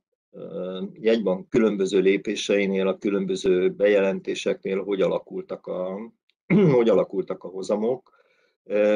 [0.94, 6.12] jegybank különböző lépéseinél, a különböző bejelentéseknél hogy alakultak a,
[6.76, 8.20] hogy alakultak a hozamok,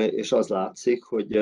[0.10, 1.39] és az látszik, hogy,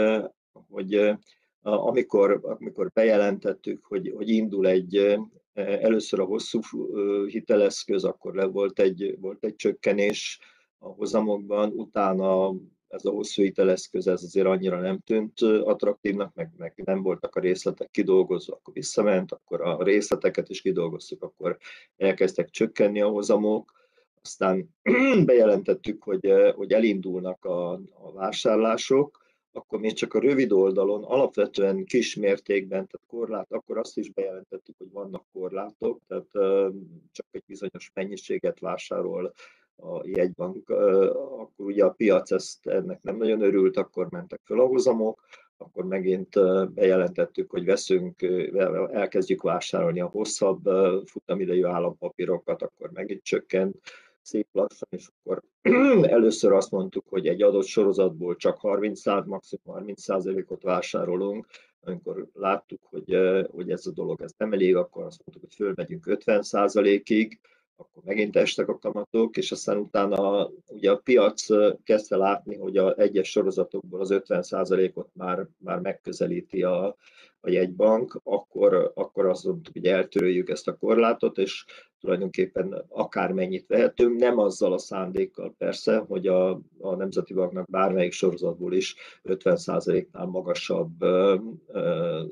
[0.69, 1.15] hogy
[1.61, 5.17] amikor, amikor bejelentettük, hogy, hogy indul egy,
[5.53, 6.59] először a hosszú
[7.25, 10.39] hiteleszköz, akkor volt egy, volt egy csökkenés
[10.77, 12.53] a hozamokban, utána
[12.93, 17.39] ez a hosszú hiteleszköz ez azért annyira nem tűnt attraktívnak, meg, meg nem voltak a
[17.39, 21.57] részletek kidolgozva, akkor visszament, akkor a részleteket is kidolgoztuk, akkor
[21.97, 23.71] elkezdtek csökkenni a hozamok,
[24.21, 24.69] aztán
[25.25, 32.15] bejelentettük, hogy, hogy elindulnak a, a vásárlások, akkor még csak a rövid oldalon alapvetően kis
[32.15, 36.29] mértékben, tehát korlát, akkor azt is bejelentettük, hogy vannak korlátok, tehát
[37.11, 39.33] csak egy bizonyos mennyiséget vásárol
[39.77, 44.65] a jegybank, akkor ugye a piac ezt ennek nem nagyon örült, akkor mentek fel a
[44.65, 45.21] hozamok,
[45.57, 46.29] akkor megint
[46.73, 48.21] bejelentettük, hogy veszünk,
[48.91, 50.63] elkezdjük vásárolni a hosszabb
[51.05, 53.75] futamidejű állampapírokat, akkor megint csökkent
[54.21, 55.43] szép lassan, és akkor
[56.17, 60.07] először azt mondtuk, hogy egy adott sorozatból csak 30 maximum 30
[60.47, 61.47] ot vásárolunk,
[61.81, 63.17] amikor láttuk, hogy,
[63.51, 66.43] hogy ez a dolog ez nem elég, akkor azt mondtuk, hogy fölmegyünk 50
[66.91, 67.39] ig
[67.75, 71.45] akkor megint estek a kamatok, és aztán utána ugye a piac
[71.83, 76.95] kezdte látni, hogy a egyes sorozatokból az 50%-ot már, már megközelíti a,
[77.39, 81.65] a jegybank, akkor, akkor azt mondtuk, hogy eltöröljük ezt a korlátot, és
[81.99, 88.73] tulajdonképpen akármennyit vehetünk, nem azzal a szándékkal persze, hogy a, a Nemzeti Banknak bármelyik sorozatból
[88.73, 92.23] is 50%-nál magasabb ö, ö,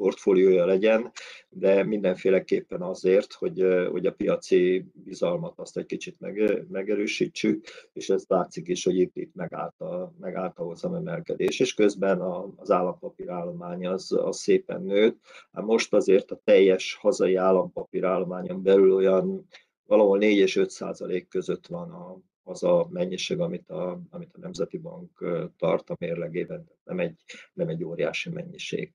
[0.00, 1.10] portfóliója legyen,
[1.48, 8.24] de mindenféleképpen azért, hogy, hogy a piaci bizalmat azt egy kicsit meg, megerősítsük, és ez
[8.28, 12.20] látszik is, hogy itt, itt megállt a, megállt a hozamemelkedés, és közben
[12.56, 15.18] az állampapírállomány az, az szépen nőtt.
[15.52, 19.46] Hát most azért a teljes hazai állampapírállományon belül olyan
[19.86, 24.38] valahol 4 és 5 százalék között van a, az a mennyiség, amit a, amit a
[24.38, 25.24] Nemzeti Bank
[25.56, 28.94] tart a mérlegében, nem egy, nem egy óriási mennyiség.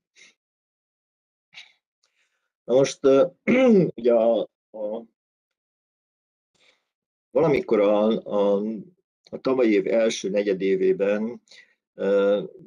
[2.66, 3.00] Na most
[3.98, 5.02] ugye a, a,
[7.30, 8.62] valamikor a, a,
[9.30, 11.42] a tavalyi év első negyedévében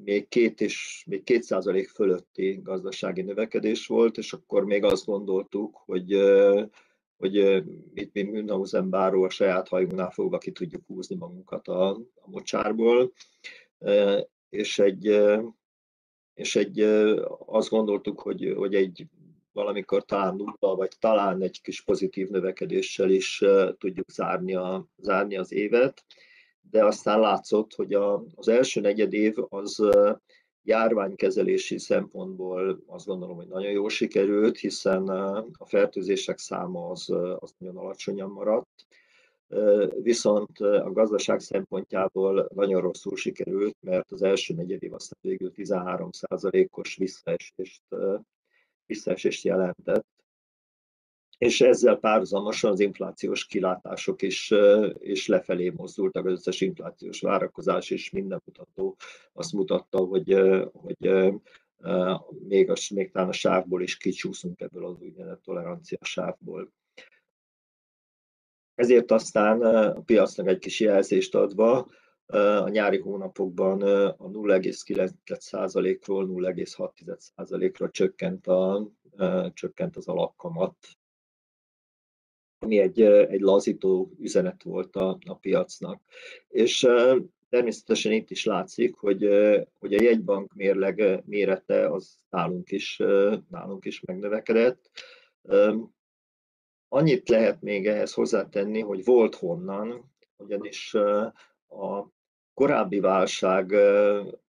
[0.04, 5.76] még két és még két százalék fölötti gazdasági növekedés volt, és akkor még azt gondoltuk,
[5.86, 6.18] hogy
[7.18, 12.30] hogy mit mi Münchhausen báró a saját hajunknál fogva ki tudjuk húzni magunkat a, a
[12.30, 13.12] mocsárból,
[14.50, 15.22] és egy,
[16.34, 16.80] és egy
[17.46, 19.06] azt gondoltuk, hogy, hogy egy
[19.52, 23.44] valamikor talán nulla, vagy talán egy kis pozitív növekedéssel is
[23.78, 26.06] tudjuk zárni, a, zárni az évet,
[26.62, 29.90] de aztán látszott, hogy a, az első negyed év az
[30.64, 35.08] járványkezelési szempontból azt gondolom, hogy nagyon jól sikerült, hiszen
[35.58, 37.10] a fertőzések száma az,
[37.40, 38.86] az nagyon alacsonyan maradt,
[40.02, 46.96] viszont a gazdaság szempontjából nagyon rosszul sikerült, mert az első negyed év aztán végül 13%-os
[46.96, 47.84] visszaesést
[48.90, 50.06] visszaesést jelentett.
[51.38, 54.54] és ezzel párhuzamosan az inflációs kilátások is,
[55.00, 58.96] is lefelé mozdultak, az összes inflációs várakozás és minden mutató
[59.34, 60.34] azt mutatta, hogy,
[60.74, 61.32] hogy
[62.48, 66.72] még, a, még talán a sávból is kicsúszunk ebből az úgynevezett tolerancia sávból.
[68.76, 71.88] Ezért aztán a piacnak egy kis jelzést adva,
[72.30, 78.92] a nyári hónapokban a 0,9%-ról 0,6%-ra csökkent, a,
[79.54, 80.76] csökkent az alapkamat,
[82.60, 86.02] ami egy, egy lazító üzenet volt a, a piacnak.
[86.48, 86.88] És
[87.50, 89.28] természetesen itt is látszik, hogy,
[89.80, 92.98] hogy a jegybank mérleg mérete az nálunk is,
[93.50, 94.90] nálunk is megnövekedett.
[96.88, 100.94] Annyit lehet még ehhez hozzátenni, hogy volt honnan, ugyanis
[101.68, 102.18] a
[102.60, 103.74] korábbi válság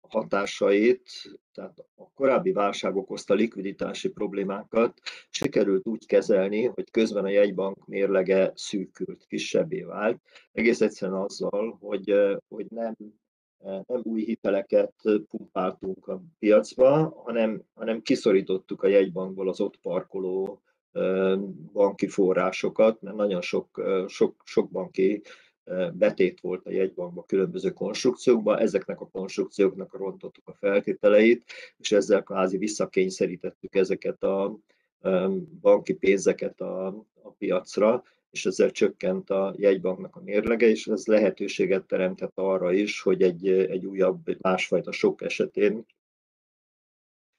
[0.02, 1.10] hatásait,
[1.54, 8.52] tehát a korábbi válság okozta likviditási problémákat sikerült úgy kezelni, hogy közben a jegybank mérlege
[8.56, 10.22] szűkült, kisebbé vált.
[10.52, 12.14] Egész egyszerűen azzal, hogy,
[12.48, 12.96] hogy nem,
[13.64, 14.94] nem új hiteleket
[15.30, 20.62] pumpáltunk a piacba, hanem, hanem kiszorítottuk a jegybankból az ott parkoló
[21.74, 25.22] banki forrásokat, mert nagyon sok, sok, sok banki
[25.94, 31.44] betét volt a jegybankban különböző konstrukciókban, ezeknek a konstrukcióknak rontottuk a feltételeit,
[31.78, 34.58] és ezzel kvázi visszakényszerítettük ezeket a
[35.62, 36.88] banki pénzeket a,
[37.22, 43.02] a piacra, és ezzel csökkent a jegybanknak a mérlege, és ez lehetőséget teremtett arra is,
[43.02, 45.86] hogy egy, egy újabb, másfajta sok esetén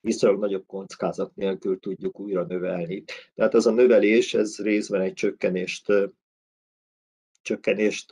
[0.00, 3.04] viszonylag nagyobb kockázat nélkül tudjuk újra növelni.
[3.34, 5.92] Tehát ez a növelés, ez részben egy csökkenést
[7.44, 8.10] csökkenést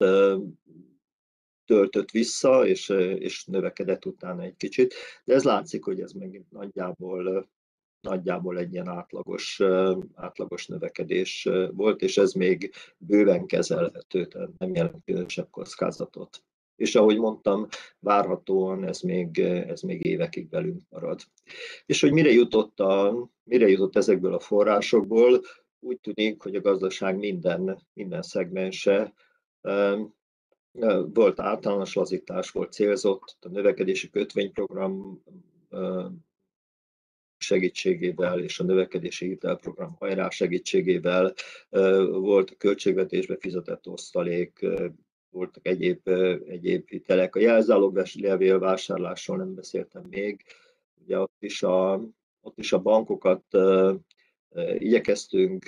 [1.65, 4.95] töltött vissza, és, és növekedett utána egy kicsit.
[5.25, 7.51] De ez látszik, hogy ez megint nagyjából,
[8.01, 9.61] nagyjából egy ilyen átlagos,
[10.15, 16.45] átlagos növekedés volt, és ez még bőven kezelhető, tehát nem jelent különösebb kockázatot.
[16.77, 17.69] És ahogy mondtam,
[17.99, 21.21] várhatóan ez még, ez még évekig velünk marad.
[21.87, 25.41] És hogy mire jutott, a, mire jutott ezekből a forrásokból,
[25.83, 29.13] úgy tűnik, hogy a gazdaság minden, minden szegmense
[31.13, 35.23] volt általános lazítás, volt célzott, a növekedési kötvényprogram
[37.39, 41.35] segítségével és a növekedési hitelprogram hajrá segítségével
[42.11, 44.67] volt a költségvetésbe fizetett osztalék,
[45.31, 46.09] voltak egyéb,
[46.47, 47.37] egyéb hitelek.
[47.37, 50.45] A jelzáloglevél vásárlásról nem beszéltem még,
[51.03, 52.05] ugye ott is a,
[52.41, 53.45] ott is a bankokat
[54.79, 55.67] igyekeztünk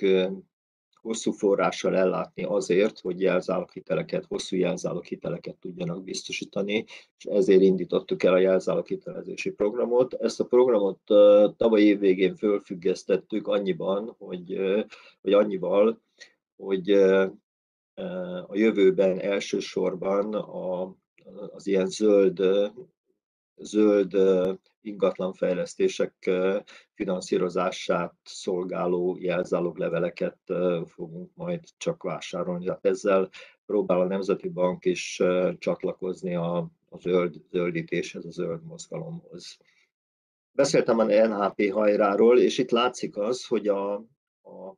[1.04, 6.84] hosszú forrással ellátni azért, hogy jelzáloghiteleket, hosszú jelzáloghiteleket tudjanak biztosítani,
[7.18, 10.14] és ezért indítottuk el a jelzáloghitelezési programot.
[10.14, 10.98] Ezt a programot
[11.56, 14.58] tavaly év végén fölfüggesztettük annyiban, hogy,
[15.20, 16.00] hogy annyival,
[16.56, 16.90] hogy
[18.46, 20.94] a jövőben elsősorban a,
[21.52, 22.42] az ilyen zöld
[23.56, 24.16] zöld
[24.84, 26.30] ingatlanfejlesztések
[26.94, 30.38] finanszírozását szolgáló jelzálogleveleket
[30.86, 32.64] fogunk majd csak vásárolni.
[32.64, 33.28] Tehát ezzel
[33.66, 35.22] próbál a Nemzeti Bank is
[35.58, 36.56] csatlakozni a,
[36.88, 39.58] a zöld, zöldítéshez, a zöld mozgalomhoz.
[40.52, 43.94] Beszéltem a NHP hajráról, és itt látszik az, hogy a,
[44.42, 44.76] a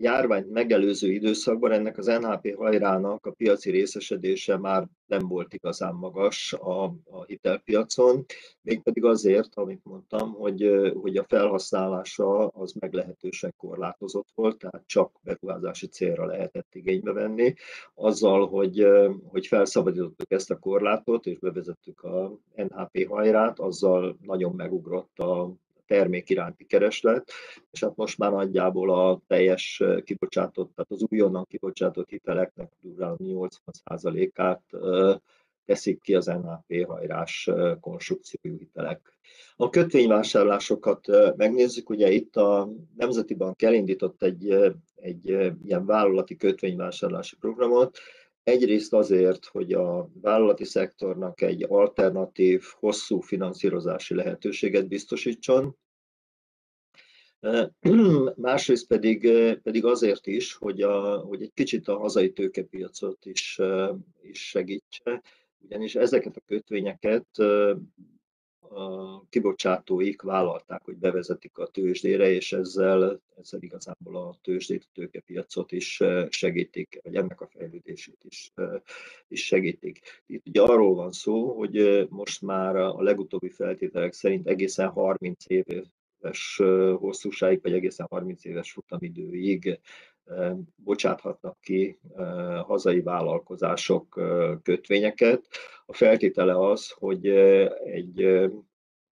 [0.00, 6.52] járványt megelőző időszakban ennek az NHP hajrának a piaci részesedése már nem volt igazán magas
[6.52, 8.24] a, a hitelpiacon,
[8.62, 15.86] mégpedig azért, amit mondtam, hogy, hogy a felhasználása az meglehetősen korlátozott volt, tehát csak beruházási
[15.86, 17.54] célra lehetett igénybe venni.
[17.94, 18.86] Azzal, hogy,
[19.26, 25.54] hogy felszabadítottuk ezt a korlátot, és bevezettük a NHP hajrát, azzal nagyon megugrott a,
[25.90, 27.30] termék iránti kereslet,
[27.70, 34.62] és hát most már nagyjából a teljes kibocsátott, tehát az újonnan kibocsátott hiteleknek durván 80%-át
[35.64, 37.50] teszik ki az NHP hajrás
[37.80, 39.18] konstrukciójú hitelek.
[39.56, 45.28] A kötvényvásárlásokat megnézzük, ugye itt a Nemzeti Bank elindított egy, egy
[45.64, 47.98] ilyen vállalati kötvényvásárlási programot,
[48.42, 55.76] Egyrészt azért, hogy a vállalati szektornak egy alternatív, hosszú finanszírozási lehetőséget biztosítson,
[58.36, 59.20] Másrészt pedig,
[59.62, 63.60] pedig azért is, hogy, a, hogy egy kicsit a hazai tőkepiacot is,
[64.22, 65.22] is segítse,
[65.58, 67.26] ugyanis ezeket a kötvényeket
[69.28, 76.02] kibocsátóik vállalták, hogy bevezetik a tőzsdére, és ezzel, ezzel igazából a tőzsdét, a tőkepiacot is
[76.28, 78.52] segítik, vagy ennek a fejlődését is,
[79.28, 80.22] is segítik.
[80.26, 85.64] Itt ugye arról van szó, hogy most már a legutóbbi feltételek szerint egészen 30 év
[86.20, 86.56] éves
[86.98, 89.80] hosszúságig, vagy egészen 30 éves futamidőig
[90.76, 91.98] bocsáthatnak ki
[92.66, 94.20] hazai vállalkozások
[94.62, 95.46] kötvényeket.
[95.86, 97.26] A feltétele az, hogy
[97.84, 98.48] egy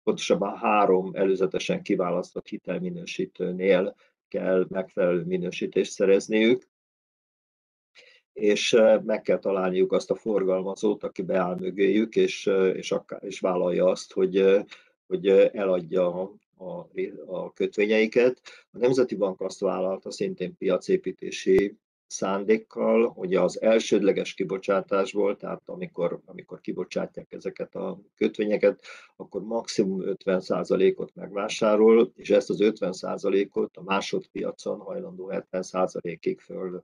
[0.03, 3.95] pontosabban három előzetesen kiválasztott hitelminősítőnél
[4.27, 6.67] kell megfelelő minősítést szerezniük,
[8.33, 13.85] és meg kell találniuk azt a forgalmazót, aki beáll mögéjük, és, és, akár, és vállalja
[13.85, 14.65] azt, hogy,
[15.07, 16.87] hogy eladja a,
[17.25, 18.41] a kötvényeiket.
[18.71, 21.77] A Nemzeti Bank azt vállalta szintén piacépítési
[22.07, 28.81] szándékkal, hogy az elsődleges kibocsátásból, tehát amikor, amikor kibocsátják ezeket a kötvényeket,
[29.15, 36.81] akkor maximum 50%-ot megvásárol, és ezt az 50%-ot a másodpiacon hajlandó 70%-ig föl,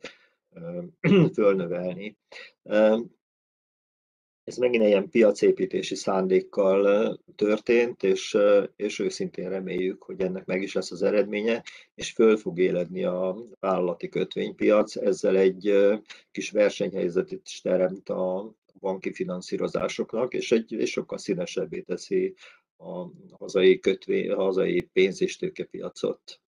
[1.35, 2.17] fölnövelni.
[4.43, 8.37] Ez megint ilyen piacépítési szándékkal történt, és,
[8.75, 11.63] és őszintén reméljük, hogy ennek meg is lesz az eredménye,
[11.95, 15.73] és föl fog éledni a vállalati kötvénypiac, ezzel egy
[16.31, 22.33] kis versenyhelyzetet is teremt a banki finanszírozásoknak, és egy és sokkal színesebbé teszi
[22.77, 26.41] a hazai, kötvény, a hazai pénz- és tőkepiacot.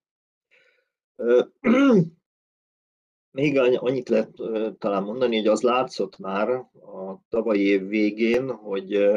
[3.35, 4.31] Még annyit lehet
[4.77, 9.09] talán mondani, hogy az látszott már a tavalyi év végén, hogy,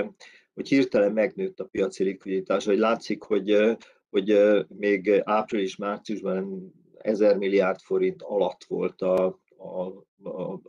[0.55, 3.77] hogy hirtelen megnőtt a piaci likviditás, hogy látszik, hogy,
[4.11, 4.39] hogy
[4.69, 9.83] még április-márciusban 1000 milliárd forint alatt volt a, a,
[10.29, 10.61] a,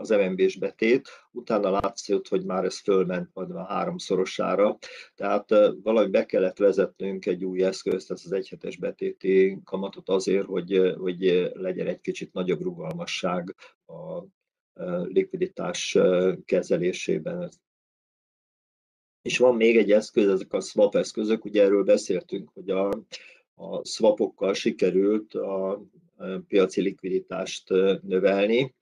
[0.00, 4.78] az MNB-s betét, utána látszott, hogy már ez fölment majd a háromszorosára,
[5.14, 5.48] tehát
[5.82, 11.50] valahogy be kellett vezetnünk egy új eszközt, ez az egyhetes betéti kamatot azért, hogy, hogy
[11.52, 13.54] legyen egy kicsit nagyobb rugalmasság
[13.86, 14.24] a
[15.04, 15.98] likviditás
[16.44, 17.50] kezelésében.
[19.22, 22.88] És van még egy eszköz, ezek a swap eszközök, ugye erről beszéltünk, hogy a,
[23.54, 25.82] a swapokkal sikerült a
[26.48, 27.68] piaci likviditást
[28.02, 28.74] növelni,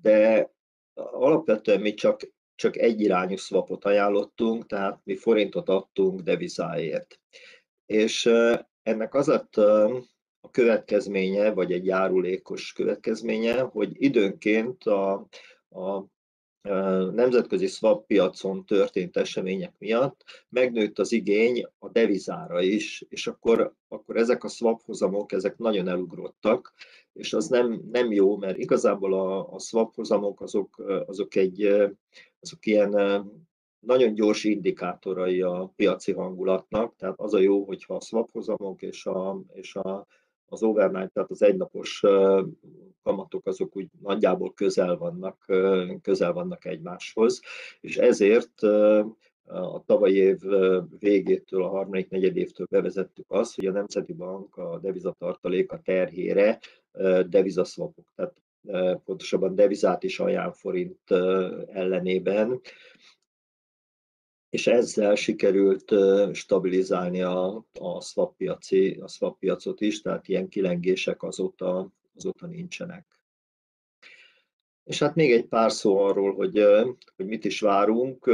[0.00, 0.50] de
[0.94, 7.20] alapvetően mi csak, csak egyirányú swapot ajánlottunk, tehát mi forintot adtunk devizáért.
[7.86, 8.26] És
[8.82, 9.56] ennek az lett
[10.40, 15.28] a következménye, vagy egy járulékos következménye, hogy időnként a,
[15.68, 16.06] a
[17.12, 24.16] nemzetközi swap piacon történt események miatt megnőtt az igény a devizára is, és akkor, akkor
[24.16, 26.72] ezek a swap hozamok, ezek nagyon elugrottak,
[27.18, 31.64] és az nem, nem jó, mert igazából a, a swap hozamok azok, azok, egy,
[32.40, 32.90] azok ilyen
[33.78, 39.06] nagyon gyors indikátorai a piaci hangulatnak, tehát az a jó, hogyha a swap hozamok és,
[39.06, 40.06] a, és a,
[40.46, 42.02] az overnight, tehát az egynapos
[43.02, 45.44] kamatok azok úgy nagyjából közel vannak,
[46.02, 47.40] közel vannak egymáshoz,
[47.80, 48.60] és ezért
[49.48, 50.38] a tavalyi év
[50.98, 56.58] végétől, a harmadik negyed évtől bevezettük azt, hogy a Nemzeti Bank a devizatartaléka terhére
[57.28, 58.42] devizaszvapok, tehát
[59.04, 61.10] pontosabban devizát is ajánl forint
[61.66, 62.60] ellenében,
[64.50, 65.94] és ezzel sikerült
[66.32, 73.06] stabilizálni a, a, swap piaci, a swap piacot is, tehát ilyen kilengések azóta, azóta nincsenek.
[74.84, 76.64] És hát még egy pár szó arról, hogy,
[77.16, 78.30] hogy mit is várunk.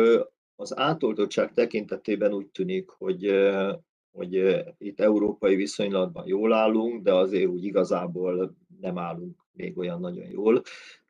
[0.56, 3.32] Az átoltottság tekintetében úgy tűnik, hogy,
[4.12, 10.30] hogy itt európai viszonylatban jól állunk, de azért úgy igazából nem állunk még olyan nagyon
[10.30, 10.62] jól.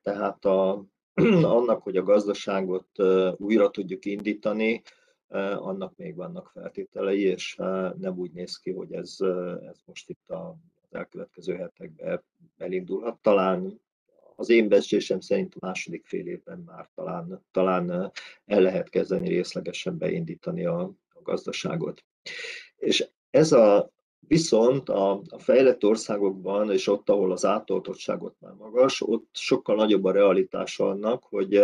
[0.03, 0.85] Tehát a,
[1.59, 2.89] annak, hogy a gazdaságot
[3.37, 4.83] újra tudjuk indítani,
[5.57, 7.57] annak még vannak feltételei, és
[7.99, 9.17] nem úgy néz ki, hogy ez,
[9.69, 10.55] ez most itt az
[10.91, 12.23] elkövetkező hetekben
[12.59, 13.19] elindulhat.
[13.23, 13.81] Talán
[14.37, 18.13] az én becslésem szerint a második fél évben már talán, talán
[18.47, 22.05] el lehet kezdeni részlegesen beindítani a, a gazdaságot.
[22.77, 23.93] És ez a
[24.29, 30.05] Viszont a, a fejlett országokban, és ott, ahol az átoltottságot már magas, ott sokkal nagyobb
[30.05, 31.63] a realitás annak, hogy,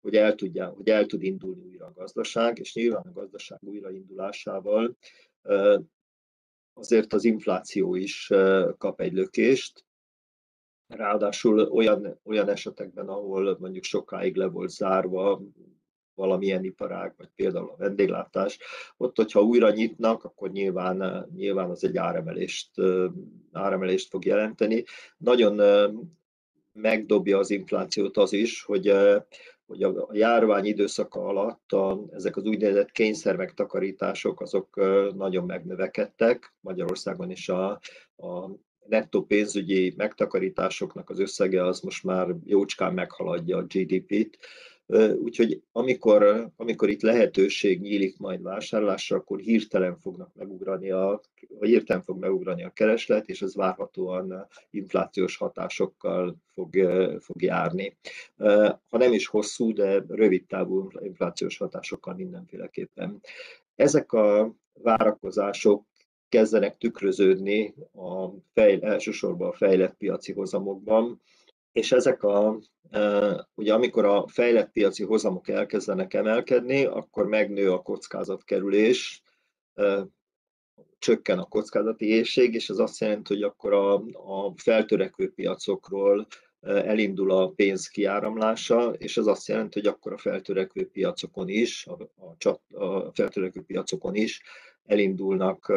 [0.00, 4.96] hogy el, tudja, hogy el tud indulni újra a gazdaság, és nyilván a gazdaság újraindulásával
[6.72, 8.32] azért az infláció is
[8.78, 9.84] kap egy lökést,
[10.88, 15.42] Ráadásul olyan, olyan esetekben, ahol mondjuk sokáig le volt zárva
[16.14, 18.58] valamilyen iparág, vagy például a vendéglátás,
[18.96, 22.70] ott, hogyha újra nyitnak, akkor nyilván, nyilván az egy áremelést,
[23.52, 24.84] áremelést fog jelenteni.
[25.16, 25.60] Nagyon
[26.72, 28.92] megdobja az inflációt az is, hogy,
[29.66, 34.76] hogy a járvány időszaka alatt a, ezek az úgynevezett kényszer megtakarítások azok
[35.14, 36.54] nagyon megnövekedtek.
[36.60, 37.70] Magyarországon is a,
[38.16, 38.50] a
[38.88, 44.38] nettó pénzügyi megtakarításoknak az összege az most már jócskán meghaladja a GDP-t,
[45.16, 51.20] Úgyhogy amikor, amikor itt lehetőség nyílik majd vásárlásra, akkor hirtelen fognak megugrani a,
[51.58, 56.74] vagy hirtelen fog megugrani a kereslet, és ez várhatóan inflációs hatásokkal fog,
[57.20, 57.96] fog járni.
[58.88, 63.20] Ha nem is hosszú, de rövid távú inflációs hatásokkal mindenféleképpen.
[63.74, 65.84] Ezek a várakozások
[66.28, 71.22] kezdenek tükröződni a fejl, elsősorban a fejlett piaci hozamokban,
[71.72, 72.58] és ezek a,
[73.54, 79.22] ugye amikor a fejlett piaci hozamok elkezdenek emelkedni, akkor megnő a kockázatkerülés,
[80.98, 86.26] csökken a kockázati éjség, és ez azt jelenti, hogy akkor a, a feltörekvő piacokról
[86.60, 91.98] elindul a pénz kiáramlása, és ez azt jelenti, hogy akkor a feltörekvő piacokon is, a,
[92.48, 94.42] a, a feltörekvő piacokon is
[94.88, 95.68] elindulnak,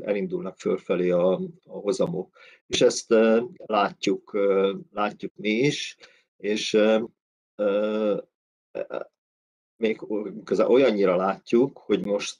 [0.00, 1.32] elindulnak fölfelé a,
[1.64, 2.36] a hozamok.
[2.66, 3.14] És ezt
[3.56, 4.38] látjuk,
[4.92, 5.96] látjuk mi is,
[6.36, 6.78] és
[9.76, 10.00] még
[10.66, 12.38] olyannyira látjuk, hogy most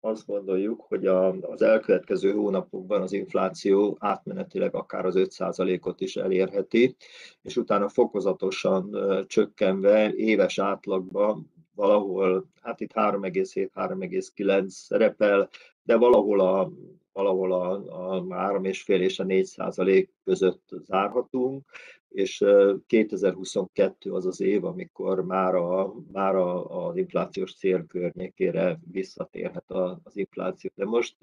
[0.00, 6.96] azt gondoljuk, hogy az elkövetkező hónapokban az infláció átmenetileg akár az 5%-ot is elérheti,
[7.42, 8.96] és utána fokozatosan
[9.26, 15.48] csökkenve éves átlagban valahol, hát itt 3,7-3,9 szerepel,
[15.82, 16.70] de valahol a,
[17.12, 17.70] valahol a,
[18.16, 21.64] a 3,5 és a 4 százalék között zárhatunk,
[22.10, 22.44] és
[22.86, 29.70] 2022 az az év, amikor már, a, már a, az inflációs cél környékére visszatérhet
[30.02, 30.70] az infláció.
[30.74, 31.16] De most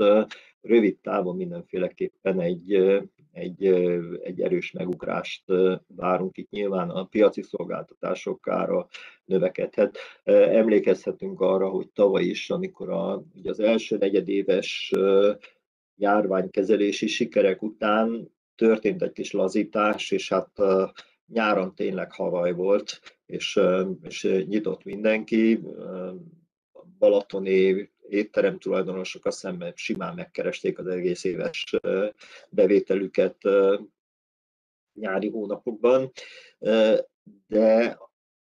[0.62, 2.74] rövid távon mindenféleképpen egy,
[3.32, 3.66] egy,
[4.22, 5.44] egy erős megugrást
[5.88, 6.38] várunk.
[6.38, 8.50] Itt nyilván a piaci szolgáltatások
[9.26, 9.98] növekedhet.
[10.24, 14.94] Emlékezhetünk arra, hogy tavaly is, amikor a, ugye az első negyedéves
[15.98, 20.52] járványkezelési sikerek után történt egy kis lazítás, és hát
[21.28, 23.60] nyáron tényleg havaj volt, és,
[24.02, 25.60] és nyitott mindenki.
[27.00, 31.64] Balatoni étterem tulajdonosok azt hiszem simán megkeresték az egész éves
[32.50, 33.38] bevételüket
[34.94, 36.12] nyári hónapokban,
[37.48, 37.98] de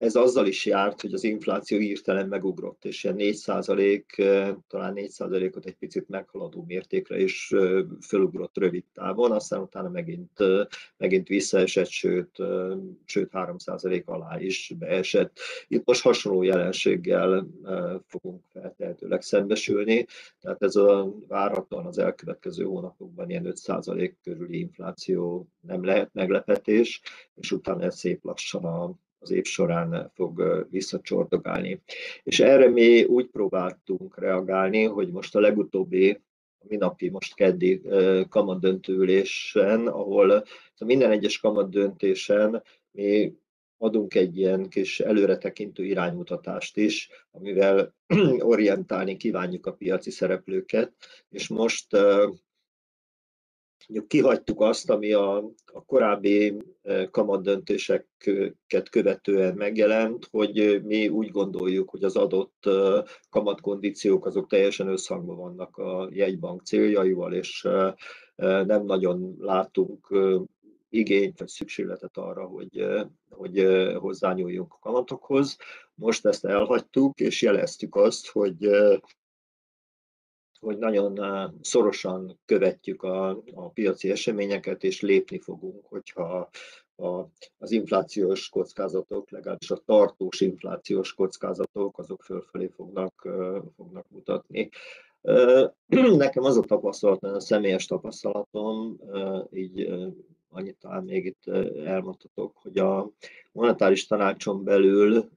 [0.03, 5.11] ez azzal is járt, hogy az infláció hirtelen megugrott, és ilyen 4% talán 4
[5.55, 7.53] ot egy picit meghaladó mértékre is
[8.01, 10.31] fölugrott rövid távon, aztán utána megint,
[10.97, 12.37] megint visszaesett, sőt,
[13.05, 13.55] sőt 3
[14.05, 15.39] alá is beesett.
[15.67, 17.47] Itt most hasonló jelenséggel
[18.07, 20.05] fogunk feltehetőleg szembesülni,
[20.41, 27.01] tehát ez a várhatóan az elkövetkező hónapokban ilyen 5 körüli infláció nem lehet meglepetés,
[27.35, 28.93] és utána ez szép lassan a
[29.23, 31.81] az év során fog visszacsordogálni.
[32.23, 36.21] És erre mi úgy próbáltunk reagálni, hogy most a legutóbbi
[36.59, 37.81] a minapi, most keddi
[38.29, 40.43] kamadöntőülésen, ahol
[40.85, 43.33] minden egyes kamadöntésen mi
[43.77, 47.95] adunk egy ilyen kis előretekintő iránymutatást is, amivel
[48.53, 50.93] orientálni kívánjuk a piaci szereplőket,
[51.29, 51.87] és most
[54.07, 56.57] kihagytuk azt, ami a, a korábbi
[57.11, 62.69] kamatdöntéseket követően megjelent, hogy mi úgy gondoljuk, hogy az adott
[63.29, 67.67] kamatkondíciók azok teljesen összhangban vannak a jegybank céljaival, és
[68.65, 70.07] nem nagyon látunk
[70.89, 72.85] igényt vagy szükségletet arra, hogy,
[73.29, 75.57] hogy hozzányúljunk a kamatokhoz.
[75.95, 78.69] Most ezt elhagytuk, és jeleztük azt, hogy
[80.63, 81.19] hogy nagyon
[81.61, 86.49] szorosan követjük a, a piaci eseményeket, és lépni fogunk, hogyha
[86.95, 87.21] a,
[87.57, 93.27] az inflációs kockázatok, legalábbis a tartós inflációs kockázatok, azok fölfelé fognak,
[93.75, 94.69] fognak mutatni.
[96.17, 98.99] Nekem az a tapasztalat, a személyes tapasztalatom,
[99.51, 99.89] így
[100.49, 101.47] annyit talán még itt
[101.85, 103.11] elmondhatok, hogy a
[103.51, 105.29] monetáris tanácson belül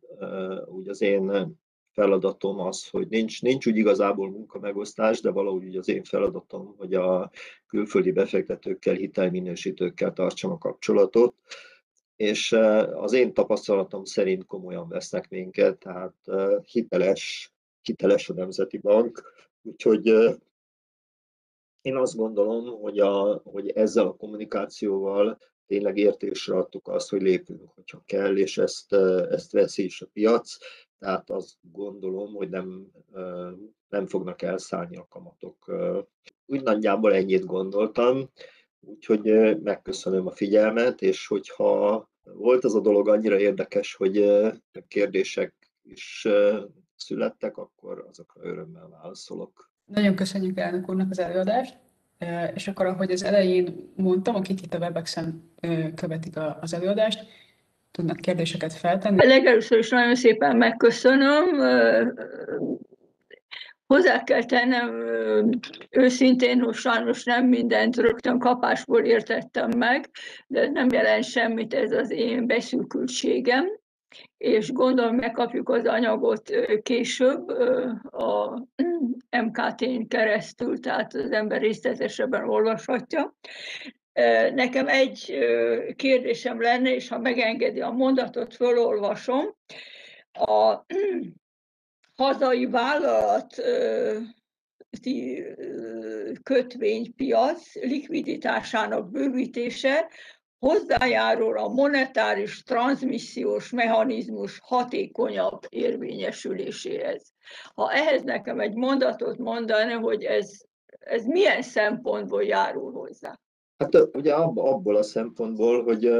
[0.67, 1.57] úgy az én
[1.97, 6.95] feladatom az, hogy nincs, nincs úgy igazából munkamegosztás, de valahogy úgy az én feladatom, hogy
[6.95, 7.31] a
[7.67, 11.35] külföldi befektetőkkel, hitelminősítőkkel tartsam a kapcsolatot,
[12.17, 12.53] és
[12.93, 16.15] az én tapasztalatom szerint komolyan vesznek minket, tehát
[16.67, 19.33] hiteles, hiteles a Nemzeti Bank,
[19.63, 20.07] úgyhogy
[21.81, 27.71] én azt gondolom, hogy, a, hogy ezzel a kommunikációval tényleg értésre adtuk azt, hogy lépünk,
[27.75, 28.93] hogyha kell, és ezt,
[29.31, 30.57] ezt veszi is a piac,
[30.99, 32.87] tehát azt gondolom, hogy nem,
[33.89, 35.73] nem fognak elszállni a kamatok.
[36.47, 38.31] Úgy nagyjából ennyit gondoltam,
[38.81, 44.43] úgyhogy megköszönöm a figyelmet, és hogyha volt az a dolog annyira érdekes, hogy
[44.89, 46.29] kérdések is
[46.97, 49.71] születtek, akkor azokra örömmel válaszolok.
[49.85, 51.79] Nagyon köszönjük elnök úrnak az előadást,
[52.55, 55.53] és akkor ahogy az elején mondtam, akik itt a Webexen
[55.95, 57.27] követik az előadást,
[57.97, 59.27] tudnak kérdéseket feltenni.
[59.27, 61.47] Legelőször is nagyon szépen megköszönöm.
[63.87, 65.05] Hozzá kell tennem
[65.91, 70.11] őszintén, hogy sajnos nem mindent rögtön kapásból értettem meg,
[70.47, 73.67] de nem jelent semmit, ez az én beszűkültségem
[74.39, 76.51] és gondolom megkapjuk az anyagot
[76.83, 77.49] később
[78.11, 78.67] a
[79.31, 83.35] MKT-n keresztül, tehát az ember részletesebben olvashatja.
[84.55, 85.39] Nekem egy
[85.97, 89.57] kérdésem lenne, és ha megengedi a mondatot, fölolvasom.
[90.33, 90.85] A
[92.23, 93.63] hazai vállalat
[96.43, 100.09] kötvénypiac likviditásának bővítése
[100.59, 107.33] hozzájárul a monetáris transmissziós mechanizmus hatékonyabb érvényesüléséhez.
[107.75, 110.51] Ha ehhez nekem egy mondatot mondani, hogy ez,
[110.99, 113.39] ez milyen szempontból járul hozzá?
[113.79, 116.11] Hát ugye abból a szempontból, hogy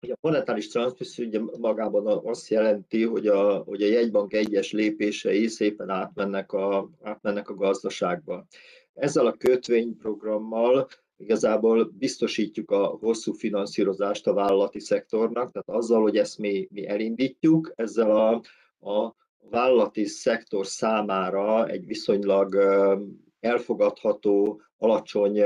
[0.00, 5.46] hogy a monetáris transmisszió ugye magában azt jelenti, hogy a, hogy a jegybank egyes lépései
[5.46, 8.46] szépen átmennek a, átmennek a gazdaságba.
[8.94, 16.38] Ezzel a kötvényprogrammal igazából biztosítjuk a hosszú finanszírozást a vállalati szektornak, tehát azzal, hogy ezt
[16.38, 18.40] mi, mi elindítjuk, ezzel a,
[18.90, 19.14] a
[19.50, 22.54] vállalati szektor számára egy viszonylag
[23.40, 25.42] elfogadható, alacsony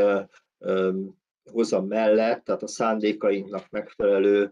[1.53, 4.51] hozam mellett, tehát a szándékainknak megfelelő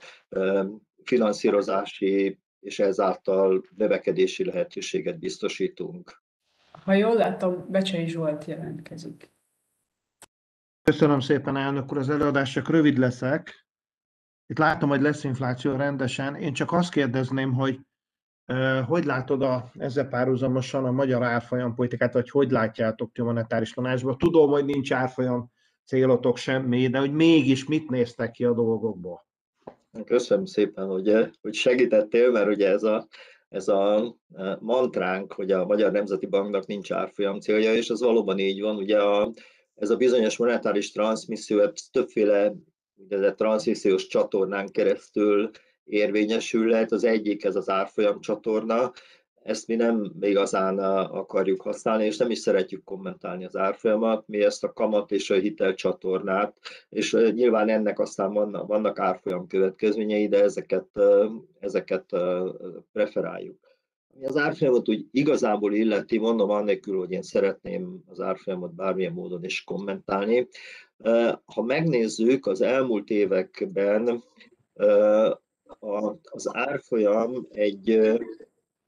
[1.05, 6.23] finanszírozási és ezáltal növekedési lehetőséget biztosítunk.
[6.71, 9.33] Ha jól látom, Becsei Zsolt jelentkezik.
[10.83, 13.67] Köszönöm szépen, elnök úr, az előadás csak rövid leszek.
[14.47, 16.35] Itt látom, hogy lesz infláció rendesen.
[16.35, 17.81] Én csak azt kérdezném, hogy
[18.87, 23.73] hogy látod a, ezzel párhuzamosan a magyar árfolyam politikát, vagy hogy látjátok ti a monetáris
[23.73, 24.19] tanácsban?
[24.19, 25.51] Tudom, hogy nincs árfolyam
[25.89, 29.27] célotok semmi, de hogy mégis mit néztek ki a dolgokból?
[30.05, 33.07] Köszönöm szépen, hogy, hogy segítettél, mert ugye ez a,
[33.49, 34.15] ez a
[34.61, 38.77] mantránk, hogy a Magyar Nemzeti Banknak nincs árfolyam célja, és az valóban így van.
[38.77, 39.33] Ugye a,
[39.75, 42.55] ez a bizonyos monetáris transmisszió, ez többféle
[42.97, 45.51] úgynevezett transmissziós csatornán keresztül
[45.85, 46.93] érvényesül lehet.
[46.93, 48.93] Az egyik ez az árfolyam csatorna,
[49.49, 50.79] ezt mi nem igazán
[51.09, 55.35] akarjuk használni, és nem is szeretjük kommentálni az árfolyamat, mi ezt a kamat és a
[55.35, 56.57] hitel csatornát,
[56.89, 60.87] és nyilván ennek aztán vannak, vannak árfolyam következményei, de ezeket,
[61.61, 62.05] ezeket
[62.93, 63.77] preferáljuk.
[64.15, 69.45] Ami az árfolyamot úgy igazából illeti, mondom annélkül, hogy én szeretném az árfolyamot bármilyen módon
[69.45, 70.49] is kommentálni.
[71.45, 74.23] Ha megnézzük, az elmúlt években
[76.23, 78.19] az árfolyam egy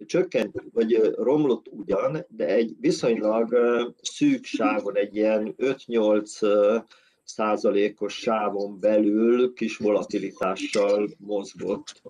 [0.07, 3.57] csökkent, vagy romlott ugyan, de egy viszonylag
[4.03, 6.85] szűk sávon, egy ilyen 5-8
[7.25, 12.03] százalékos sávon belül kis volatilitással mozgott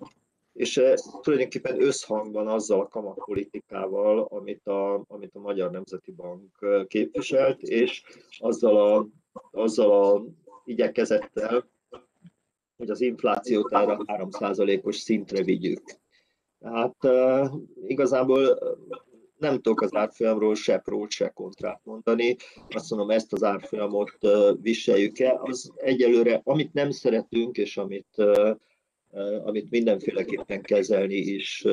[0.53, 0.81] és
[1.21, 8.03] tulajdonképpen összhangban azzal a kamatpolitikával, amit a, amit a Magyar Nemzeti Bank képviselt, és
[8.39, 9.07] azzal a,
[9.51, 10.25] azzal a
[10.65, 11.69] igyekezettel,
[12.77, 16.00] hogy az inflációt erre 3%-os szintre vigyük.
[16.61, 17.45] Uh,
[17.87, 18.59] igazából
[19.37, 22.35] nem tudok az árfolyamról se pró, se kontrát mondani.
[22.69, 24.17] Azt mondom, ezt az árfolyamot
[24.61, 25.41] viseljük el.
[25.43, 28.23] Az egyelőre, amit nem szeretünk, és amit
[29.43, 31.65] amit mindenféleképpen kezelni is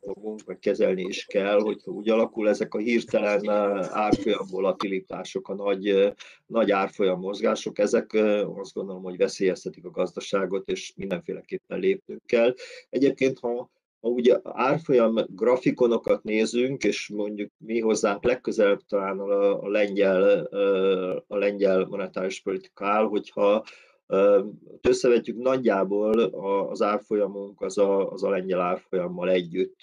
[0.00, 3.48] fogunk, vagy kezelni is kell, hogyha úgy alakul ezek a hirtelen
[3.90, 6.12] árfolyam volatilitások, a nagy,
[6.46, 8.12] nagy árfolyam mozgások, ezek
[8.54, 12.54] azt gondolom, hogy veszélyeztetik a gazdaságot, és mindenféleképpen lépnünk kell.
[12.90, 13.70] Egyébként, ha
[14.04, 20.44] ha ugye árfolyam grafikonokat nézünk, és mondjuk mi hozzánk legközelebb talán a, a lengyel,
[21.26, 23.64] a lengyel monetáris politika áll, hogyha
[24.80, 26.18] Összevetjük nagyjából
[26.70, 29.80] az árfolyamunk az a, az a lengyel árfolyammal együtt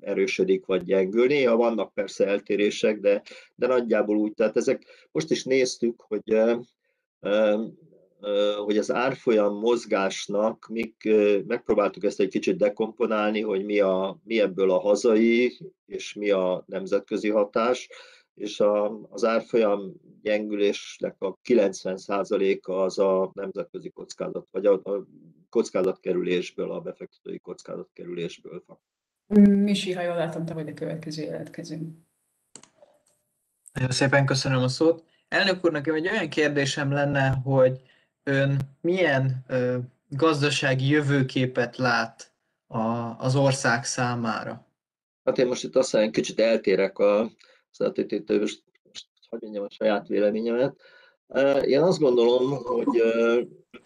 [0.00, 1.26] erősödik vagy gyengül.
[1.26, 3.22] Néha vannak persze eltérések, de,
[3.54, 4.32] de nagyjából úgy.
[4.34, 6.40] Tehát ezek most is néztük, hogy
[8.64, 11.08] hogy az árfolyam mozgásnak, mik,
[11.46, 16.64] megpróbáltuk ezt egy kicsit dekomponálni, hogy mi, a, mi ebből a hazai és mi a
[16.66, 17.88] nemzetközi hatás,
[18.34, 19.92] és a, az árfolyam
[20.22, 25.06] gyengülésnek a 90%-a az a nemzetközi kockázat, vagy a, a
[25.48, 28.64] kockázatkerülésből, a befektetői kockázatkerülésből.
[29.44, 31.78] Misi, ha jól látom, te vagy a következő jelentkező.
[33.72, 35.04] Nagyon szépen köszönöm a szót.
[35.28, 37.80] Elnök úr, nekem egy olyan kérdésem lenne, hogy
[38.22, 42.32] ön milyen ö, gazdasági jövőképet lát
[42.66, 42.78] a,
[43.18, 44.66] az ország számára?
[45.24, 47.30] Hát én most itt azt mondom, kicsit eltérek a,
[47.70, 50.76] szeretetét, most, most hogy mondjam a saját véleményemet.
[51.64, 53.02] Én azt gondolom, hogy,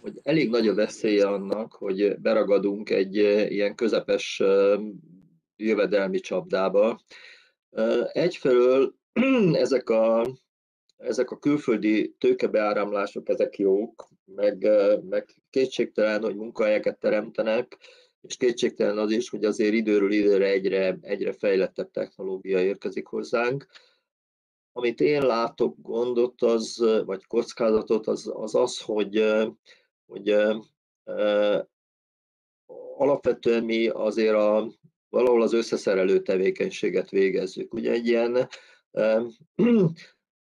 [0.01, 3.15] hogy elég nagy a veszélye annak, hogy beragadunk egy
[3.53, 4.43] ilyen közepes
[5.57, 7.01] jövedelmi csapdába.
[8.13, 8.95] Egyfelől
[9.53, 10.27] ezek a,
[10.97, 14.69] ezek a külföldi tőkebeáramlások, ezek jók, meg,
[15.09, 17.79] meg kétségtelen, hogy munkahelyeket teremtenek,
[18.21, 23.67] és kétségtelen az is, hogy azért időről időre egyre, egyre fejlettebb technológia érkezik hozzánk.
[24.73, 29.25] Amit én látok gondot, az, vagy kockázatot, az az, az hogy,
[30.07, 30.37] hogy
[32.97, 34.73] alapvetően mi azért a,
[35.09, 37.75] valahol az összeszerelő tevékenységet végezzük.
[37.75, 38.49] Ugye egy ilyen,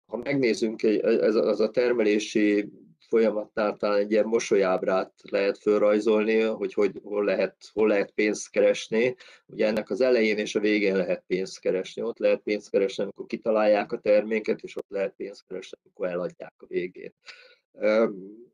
[0.06, 2.70] ha megnézzünk, ez az a termelési
[3.08, 9.16] folyamatnál talán egy ilyen mosolyábrát lehet felrajzolni, hogy, hogy hol, lehet, hol lehet pénzt keresni.
[9.46, 12.02] Ugye ennek az elején és a végén lehet pénzt keresni.
[12.02, 16.54] Ott lehet pénzt keresni, amikor kitalálják a terméket, és ott lehet pénzt keresni, amikor eladják
[16.58, 17.14] a végén.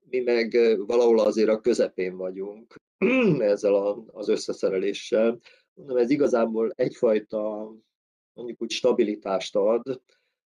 [0.10, 2.76] Mi meg valahol azért a közepén vagyunk
[3.40, 5.40] ezzel az összeszereléssel.
[5.74, 7.72] Mondom, ez igazából egyfajta
[8.34, 10.02] mondjuk úgy stabilitást ad,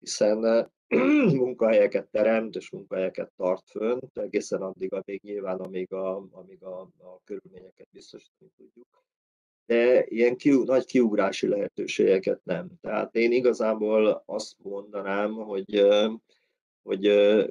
[0.02, 0.72] hiszen
[1.44, 7.22] munkahelyeket teremt és munkahelyeket tart fönt, egészen addig, amíg nyilván, amíg a, amíg a, a
[7.24, 8.88] körülményeket biztosítani tudjuk.
[9.66, 12.68] De ilyen kiu, nagy kiugrási lehetőségeket nem.
[12.82, 15.88] Tehát én igazából azt mondanám, hogy
[16.84, 17.02] hogy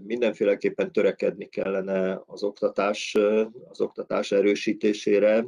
[0.02, 3.16] mindenféleképpen törekedni kellene az oktatás,
[3.68, 5.46] az oktatás erősítésére,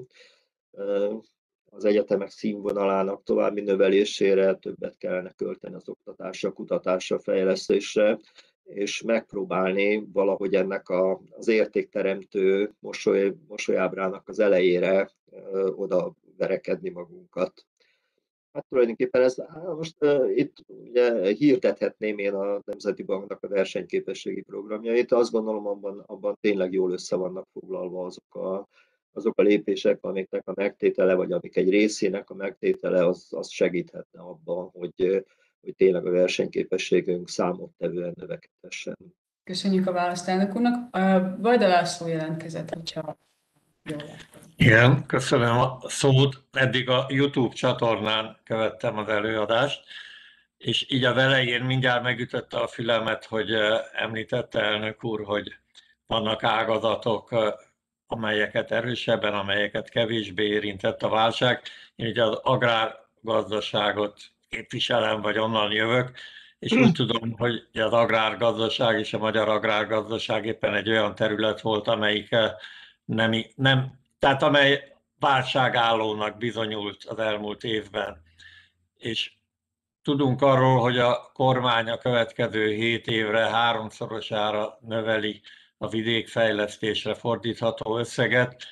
[1.75, 8.19] az egyetemek színvonalának további növelésére többet kellene költeni az oktatásra, kutatásra, fejlesztésre,
[8.65, 17.67] és megpróbálni valahogy ennek a, az értékteremtő mosoly, mosolyábrának az elejére ö, oda verekedni magunkat.
[18.53, 19.37] Hát tulajdonképpen ez,
[19.77, 26.03] most uh, itt ugye hirdethetném én a Nemzeti Banknak a versenyképességi programjait, azt gondolom abban,
[26.07, 28.69] abban tényleg jól össze vannak foglalva azok a,
[29.13, 34.21] azok a lépések, amiknek a megtétele, vagy amik egy részének a megtétele, az, az segíthetne
[34.21, 35.25] abban, hogy,
[35.61, 38.97] hogy tényleg a versenyképességünk számottevően növekedhessen.
[39.45, 40.97] Köszönjük a választ elnök úrnak.
[41.41, 43.17] Vajda László jelentkezett, hogyha
[43.83, 44.03] jól
[44.57, 46.43] Igen, köszönöm a szót.
[46.53, 49.85] Eddig a YouTube csatornán követtem az előadást,
[50.59, 53.51] és így a velején mindjárt megütötte a fülemet, hogy
[53.93, 55.57] említette elnök úr, hogy
[56.07, 57.31] vannak ágazatok,
[58.13, 61.63] amelyeket erősebben, amelyeket kevésbé érintett a válság.
[61.97, 66.11] Én ugye az agrárgazdaságot képviselem, vagy onnan jövök,
[66.59, 71.89] és úgy tudom, hogy az agrárgazdaság és a magyar agrárgazdaság éppen egy olyan terület volt,
[71.89, 72.53] amelyik eh,
[73.05, 78.23] nem, nem tehát amely válságállónak bizonyult az elmúlt évben.
[78.99, 79.33] És
[80.03, 85.41] tudunk arról, hogy a kormány a következő hét évre háromszorosára növeli
[85.83, 88.63] a vidékfejlesztésre fordítható összeget.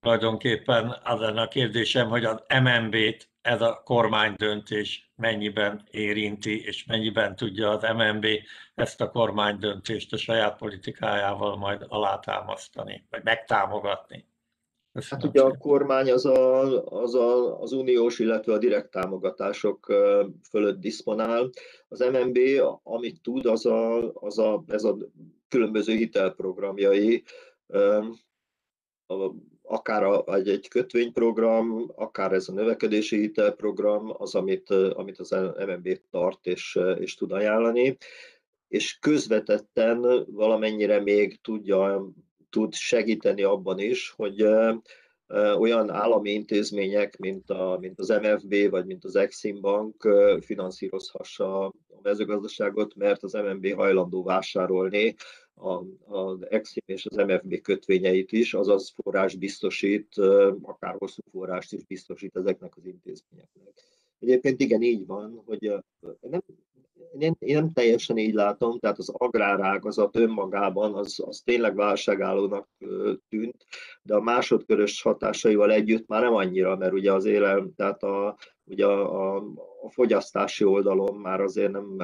[0.00, 7.36] Tulajdonképpen az lenne a kérdésem, hogy az MNB-t ez a kormánydöntés mennyiben érinti, és mennyiben
[7.36, 8.26] tudja az MNB
[8.74, 14.28] ezt a kormánydöntést a saját politikájával majd alátámasztani, vagy megtámogatni.
[14.92, 19.86] Köszönöm hát ugye a kormány az, a, az a, az uniós, illetve a direkt támogatások
[20.50, 21.50] fölött diszponál.
[21.88, 22.38] Az MNB,
[22.82, 24.96] amit tud, az a, az a, ez a
[25.50, 27.22] különböző hitelprogramjai,
[29.62, 35.30] akár egy, egy kötvényprogram, akár ez a növekedési hitelprogram, az, amit, amit az
[35.66, 37.96] MNB tart és, és tud ajánlani,
[38.68, 42.10] és közvetetten valamennyire még tudja,
[42.50, 44.46] tud segíteni abban is, hogy
[45.58, 50.08] olyan állami intézmények, mint, a, mint az MFB vagy mint az Exim Bank
[50.40, 51.72] finanszírozhassa a
[52.02, 55.14] mezőgazdaságot, mert az MNB hajlandó vásárolni
[56.06, 60.14] az Exim és az MFB kötvényeit is, azaz forrás biztosít,
[60.62, 63.72] akár hosszú forrást is biztosít ezeknek az intézményeknek.
[64.18, 65.72] Egyébként igen, így van, hogy
[66.20, 66.42] nem,
[67.18, 72.68] én, én nem teljesen így látom, tehát az agrárágazat önmagában az, az tényleg válságállónak
[73.28, 73.66] tűnt,
[74.02, 78.86] de a másodkörös hatásaival együtt már nem annyira, mert ugye az élelm, tehát a, ugye
[78.86, 79.44] a, a,
[79.82, 81.96] a fogyasztási oldalon már azért nem,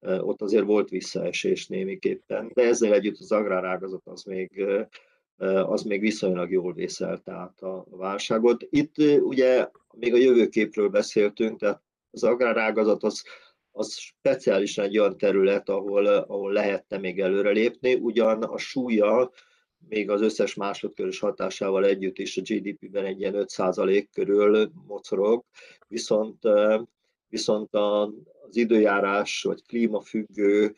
[0.00, 4.64] ott azért volt visszaesés némiképpen, de ezzel együtt az agrárágazat az még,
[5.66, 8.66] az még viszonylag jól vészelt át a válságot.
[8.70, 13.24] Itt ugye még a jövőképről beszéltünk, tehát az agrárágazat az
[13.76, 19.30] az speciálisan egy olyan terület, ahol, ahol lehetne még előrelépni, ugyan a súlya
[19.88, 25.44] még az összes másodkörös hatásával együtt is a GDP-ben egy ilyen 5% körül mocorog,
[25.88, 26.38] viszont,
[27.28, 30.74] viszont az időjárás vagy klímafüggő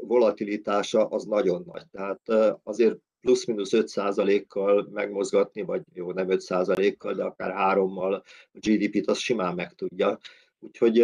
[0.00, 1.86] volatilitása az nagyon nagy.
[1.90, 8.14] Tehát azért plusz-minusz 5%-kal megmozgatni, vagy jó, nem 5%-kal, de akár hárommal
[8.52, 10.18] a GDP-t az simán meg tudja.
[10.62, 11.00] Úgyhogy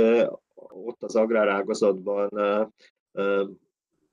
[0.55, 2.29] ott az agrárágazatban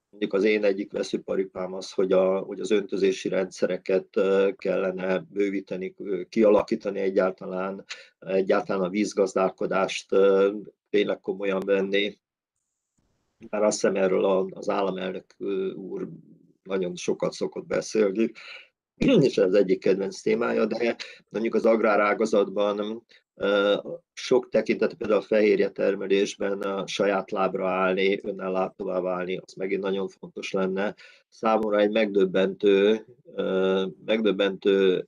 [0.09, 4.07] mondjuk az én egyik veszőparipám az, hogy, a, hogy az öntözési rendszereket
[4.55, 5.95] kellene bővíteni,
[6.29, 7.83] kialakítani egyáltalán,
[8.19, 10.09] egyáltalán a vízgazdálkodást
[10.89, 12.17] tényleg komolyan venni.
[13.49, 15.25] Már azt hiszem erről az államelnök
[15.75, 16.07] úr
[16.63, 18.31] nagyon sokat szokott beszélni,
[19.27, 20.95] és ez egyik kedvenc témája, de
[21.29, 23.03] mondjuk az agrárágazatban
[24.13, 30.07] sok tekintet, például a fehérje termelésben a saját lábra állni, önellátóvá válni, az megint nagyon
[30.07, 30.95] fontos lenne.
[31.29, 33.05] Számomra egy megdöbbentő,
[34.05, 35.07] megdöbbentő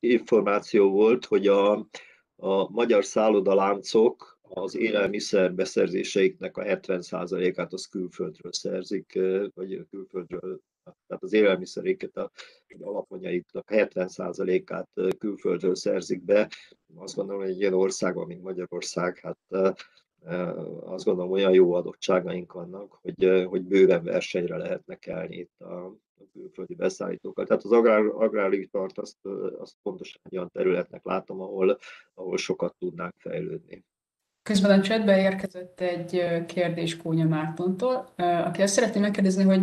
[0.00, 1.72] információ volt, hogy a,
[2.36, 9.18] a magyar szállodaláncok az élelmiszer beszerzéseiknek a 70%-át az külföldről szerzik,
[9.54, 10.60] vagy külföldről
[11.06, 12.30] tehát az élelmiszeréket, a,
[12.80, 16.48] alapanyaiknak 70%-át külföldről szerzik be.
[16.96, 19.76] Azt gondolom, hogy egy ilyen országban, mint Magyarország, hát
[20.80, 26.24] azt gondolom, olyan jó adottságaink vannak, hogy, hogy bőven versenyre lehetne kelni itt a, a
[26.32, 27.46] külföldi beszállítókkal.
[27.46, 29.26] Tehát az agrár, agráripart azt,
[29.58, 31.78] azt pontosan olyan területnek látom, ahol,
[32.14, 33.84] ahol sokat tudnánk fejlődni.
[34.42, 39.60] Közben a chatbe érkezett egy kérdés Kónya Mártontól, aki azt szeretné megkérdezni, hogy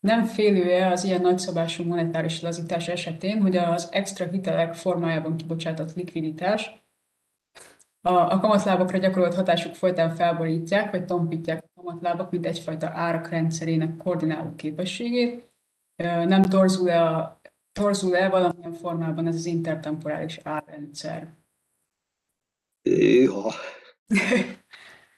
[0.00, 6.82] nem félő-e az ilyen nagyszabású monetáris lazítás esetén, hogy az extra hitelek formájában kibocsátott likviditás
[8.00, 13.96] a, a kamatlábakra gyakorolt hatásuk folytán felborítják, vagy tompítják a kamatlábak, mint egyfajta árak rendszerének
[13.96, 15.50] koordináló képességét.
[16.02, 17.40] Nem torzul-e, a,
[17.72, 21.32] torzul-e valamilyen formában ez az intertemporális árrendszer?
[22.82, 23.42] Ja.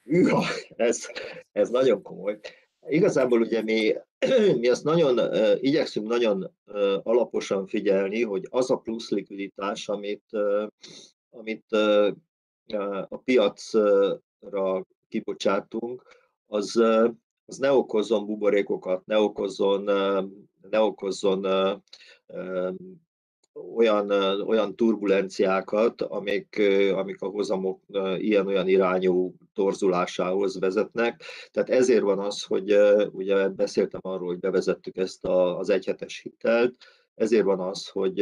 [0.03, 0.39] ja,
[0.77, 1.07] ez,
[1.53, 2.41] ez nagyon komoly.
[2.89, 3.95] Igazából ugye mi,
[4.61, 6.51] mi azt nagyon igyekszünk nagyon
[7.03, 10.25] alaposan figyelni, hogy az a plusz likviditás, amit,
[11.31, 11.73] amit
[13.09, 16.03] a piacra kibocsátunk,
[16.47, 16.77] az,
[17.45, 19.83] az ne okozzon buborékokat, ne okozzon,
[20.71, 21.47] ne okozzon
[23.75, 24.11] olyan,
[24.41, 26.63] olyan turbulenciákat, amik,
[26.95, 27.81] amik a hozamok
[28.19, 31.23] ilyen-olyan irányú torzulásához vezetnek.
[31.51, 32.77] Tehát ezért van az, hogy
[33.13, 36.75] ugye beszéltem arról, hogy bevezettük ezt az egyhetes hitelt,
[37.15, 38.21] ezért van az, hogy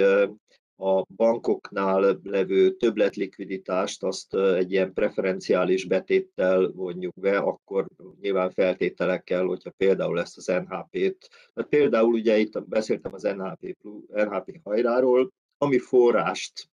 [0.81, 7.87] a bankoknál levő többletlikviditást azt egy ilyen preferenciális betéttel vonjuk be, akkor
[8.21, 13.77] nyilván feltételekkel, hogyha például ezt az NHP-t, mert például ugye itt beszéltem az NHP,
[14.09, 16.69] NHP hajráról, ami forrást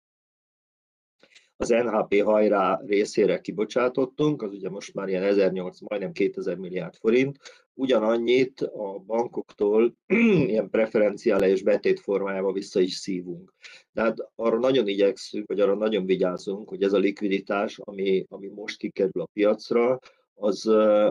[1.63, 7.39] az NHP hajrá részére kibocsátottunk, az ugye most már ilyen 1800, majdnem 2000 milliárd forint,
[7.75, 9.95] ugyanannyit a bankoktól
[10.47, 13.55] ilyen preferenciális betét formájába vissza is szívunk.
[13.93, 18.79] Tehát arra nagyon igyekszünk, vagy arra nagyon vigyázunk, hogy ez a likviditás, ami, ami most
[18.79, 19.99] kikerül a piacra,
[20.35, 20.67] az,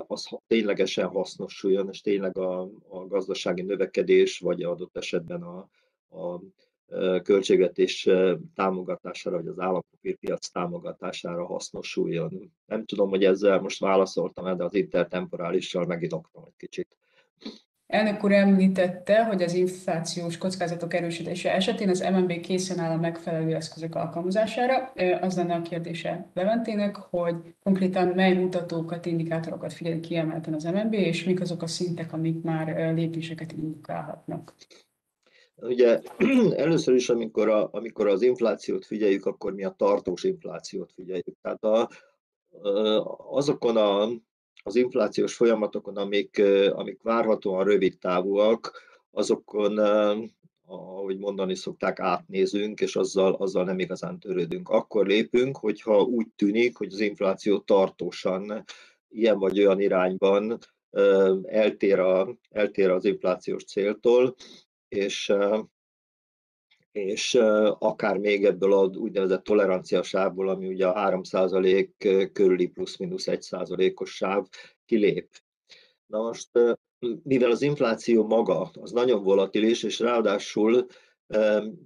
[0.08, 5.70] az ténylegesen hasznosuljon, és tényleg a, a gazdasági növekedés, vagy adott esetben a,
[6.20, 6.42] a
[7.24, 8.10] költségvetés
[8.56, 12.54] támogatására, vagy az állampapírpiac támogatására hasznosuljon.
[12.66, 16.96] Nem tudom, hogy ezzel most válaszoltam de az intertemporálissal meginoktam egy kicsit.
[17.88, 23.56] Elnök úr említette, hogy az inflációs kockázatok erősítése esetén az MNB készen áll a megfelelő
[23.56, 24.92] eszközök alkalmazására.
[25.22, 31.24] Az lenne a kérdése Leventének, hogy konkrétan mely mutatókat, indikátorokat figyel kiemelten az MNB, és
[31.24, 34.54] mik azok a szintek, amik már lépéseket indukálhatnak.
[35.62, 36.02] Ugye
[36.56, 41.38] először is, amikor, a, amikor az inflációt figyeljük, akkor mi a tartós inflációt figyeljük.
[41.42, 41.90] Tehát a,
[43.30, 44.10] azokon a,
[44.64, 46.42] az inflációs folyamatokon, amik,
[46.72, 48.72] amik várhatóan rövid távúak,
[49.12, 49.78] azokon,
[50.66, 54.70] ahogy mondani szokták, átnézünk, és azzal, azzal nem igazán törődünk.
[54.70, 58.64] Akkor lépünk, hogyha úgy tűnik, hogy az infláció tartósan
[59.10, 60.58] ilyen vagy olyan irányban
[61.44, 64.36] eltér, a, eltér az inflációs céltól,
[64.92, 65.34] és,
[66.92, 67.34] és
[67.80, 74.48] akár még ebből az úgynevezett tolerancia sávból, ami ugye a 3% körüli plusz-minusz 1%-os sáv
[74.86, 75.30] kilép.
[76.06, 76.50] Na most,
[77.24, 80.86] mivel az infláció maga az nagyon volatilis, és ráadásul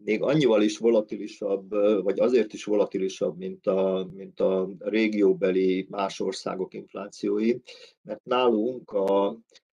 [0.03, 1.69] még annyival is volatilisabb,
[2.03, 7.55] vagy azért is volatilisabb, mint a, mint a régióbeli más országok inflációi,
[8.01, 9.27] mert nálunk a,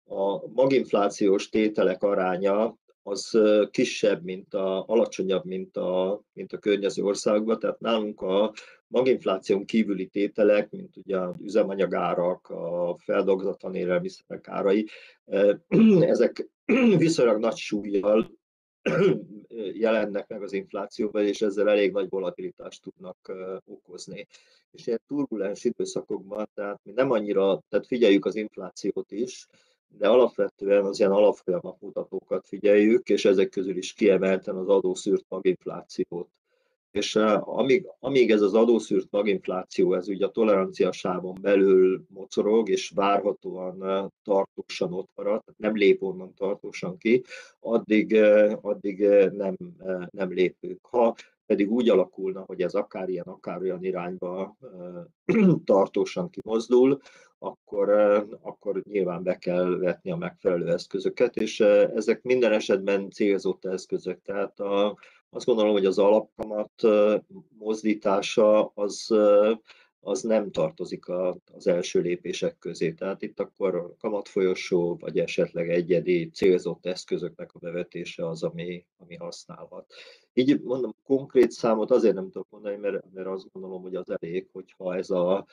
[0.04, 2.78] a maginflációs tételek aránya
[3.08, 3.38] az
[3.70, 8.52] kisebb, mint a, alacsonyabb, mint a, mint a környező országban, tehát nálunk a
[8.86, 14.88] maginfláción kívüli tételek, mint ugye az üzemanyagárak, a feldolgozatlan élelmiszerek árai,
[16.00, 16.48] ezek
[17.04, 18.38] viszonylag nagy súlyjal
[19.84, 23.32] jelennek meg az inflációban, és ezzel elég nagy volatilitást tudnak
[23.64, 24.26] okozni.
[24.70, 29.46] És ilyen turbulens időszakokban, tehát mi nem annyira, tehát figyeljük az inflációt is,
[29.88, 36.28] de alapvetően az ilyen alapfolyamatmutatókat figyeljük, és ezek közül is kiemelten az adószűrt maginflációt.
[36.90, 42.90] És amíg, amíg ez az adószűrt maginfláció, ez ugye a tolerancia sávon belül mocorog, és
[42.94, 47.24] várhatóan tartósan ott marad, nem lép onnan tartósan ki,
[47.60, 48.14] addig,
[48.60, 49.56] addig nem,
[50.10, 50.86] nem lépünk.
[50.86, 51.14] Ha
[51.48, 54.56] pedig úgy alakulna, hogy ez akár ilyen, akár olyan irányba
[55.64, 57.00] tartósan kimozdul,
[57.38, 57.88] akkor,
[58.42, 64.22] akkor nyilván be kell vetni a megfelelő eszközöket, és ezek minden esetben célzott eszközök.
[64.22, 64.98] Tehát a,
[65.30, 66.72] azt gondolom, hogy az alapkamat
[67.58, 69.14] mozdítása az,
[70.00, 71.04] az nem tartozik
[71.52, 72.92] az első lépések közé.
[72.92, 79.92] Tehát itt akkor kamatfolyosó, vagy esetleg egyedi célzott eszközöknek a bevetése az, ami, ami használhat.
[80.32, 84.48] Így mondom, konkrét számot azért nem tudok mondani, mert, mert azt gondolom, hogy az elég,
[84.52, 85.46] hogyha ez a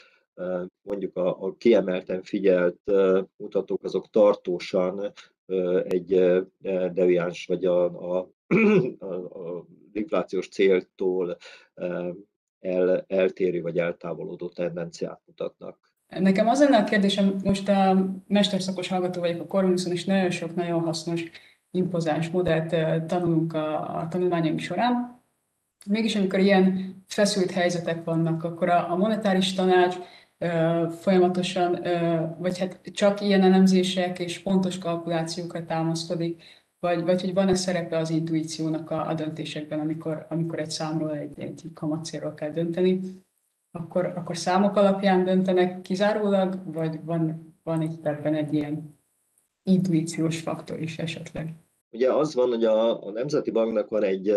[0.82, 2.92] mondjuk a, a kiemelten figyelt
[3.38, 5.14] mutatók azok tartósan
[5.84, 6.08] egy
[6.94, 7.84] deviáns vagy a,
[8.18, 8.30] a,
[9.00, 11.38] a, a inflációs céltól
[12.66, 15.78] el, eltérő vagy eltávolodó tendenciát mutatnak.
[16.08, 20.56] Nekem az lenne a kérdésem, most a mesterszakos hallgató vagyok a Corvinuson, és nagyon sok
[20.56, 21.24] nagyon hasznos,
[21.72, 22.76] impozáns modellt
[23.08, 25.24] tanulunk a, a tanulmányaink során.
[25.86, 29.96] Mégis amikor ilyen feszült helyzetek vannak, akkor a, a monetáris tanács
[31.00, 31.80] folyamatosan,
[32.38, 36.44] vagy hát csak ilyen elemzések és pontos kalkulációkra támaszkodik,
[36.86, 41.40] vagy, vagy hogy van-e szerepe az intuíciónak a, a döntésekben, amikor, amikor egy számról, egy,
[41.40, 43.00] egy kamatcélról kell dönteni,
[43.72, 49.00] akkor, akkor számok alapján döntenek kizárólag, vagy van, van itt ebben egy ilyen
[49.64, 51.54] intuíciós faktor is esetleg?
[51.96, 54.30] Ugye az van, hogy a, a Nemzeti Banknak van egy,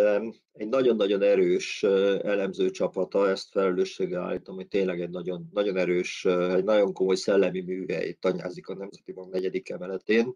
[0.52, 1.82] egy nagyon-nagyon erős
[2.22, 7.61] elemző csapata, ezt felelősséggel állítom, hogy tényleg egy nagyon, nagyon erős, egy nagyon komoly szellemi
[7.61, 10.32] művei tanyázik a Nemzeti Bank negyedik emeletén,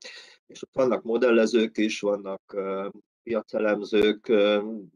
[0.47, 2.57] és ott vannak modellezők is, vannak
[3.23, 4.27] piacelemzők,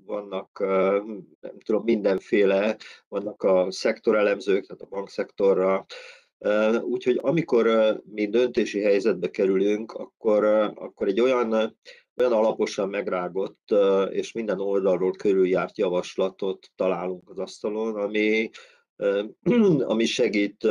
[0.06, 0.58] vannak
[1.40, 2.76] nem tudom, mindenféle,
[3.08, 5.86] vannak a szektorelemzők, tehát a bankszektorra,
[6.82, 11.76] Úgyhogy amikor mi döntési helyzetbe kerülünk, akkor, akkor egy olyan
[12.16, 13.74] olyan alaposan megrágott
[14.10, 18.50] és minden oldalról körüljárt javaslatot találunk az asztalon, ami,
[19.92, 20.68] ami segít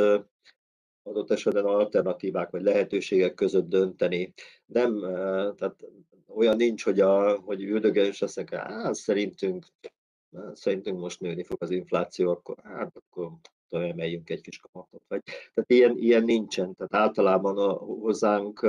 [1.02, 4.32] adott esetben alternatívák vagy lehetőségek között dönteni.
[4.66, 5.00] Nem,
[5.56, 5.76] tehát
[6.26, 9.66] olyan nincs, hogy, a, hogy üldögel és azt hát szerintünk,
[10.52, 13.30] szerintünk most nőni fog az infláció, akkor hát akkor
[13.68, 15.02] emeljünk egy kis kamatot.
[15.08, 16.74] Vagy, tehát ilyen, ilyen nincsen.
[16.74, 18.66] Tehát általában a, hozzánk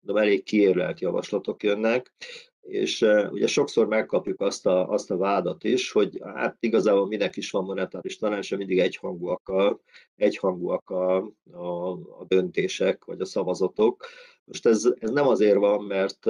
[0.00, 2.12] mondom, elég kiérlelt javaslatok jönnek,
[2.60, 7.50] és ugye sokszor megkapjuk azt a, azt a vádat is, hogy hát igazából minek is
[7.50, 9.80] van monetáris tanács, mindig egyhangúak a,
[10.16, 11.16] egyhangúak a,
[11.52, 14.06] a, a döntések, vagy a szavazatok.
[14.44, 16.26] Most ez, ez nem azért van, mert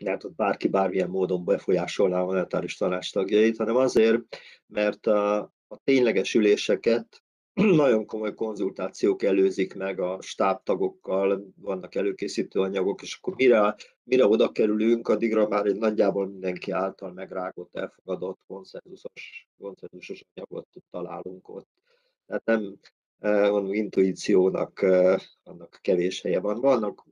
[0.00, 4.20] mert ott bárki bármilyen módon befolyásolná a monetáris tanács tagjait, hanem azért,
[4.66, 7.21] mert a, a tényleges üléseket
[7.82, 14.52] nagyon komoly konzultációk előzik meg a stábtagokkal, vannak előkészítő anyagok, és akkor mire, mire oda
[14.52, 21.68] kerülünk, addigra már egy nagyjából mindenki által megrágott, elfogadott konszenzusos, konszenzusos anyagot találunk ott.
[22.26, 22.78] Tehát nem
[23.50, 24.80] van intuíciónak,
[25.42, 26.60] annak kevés helye van.
[26.60, 27.06] Vannak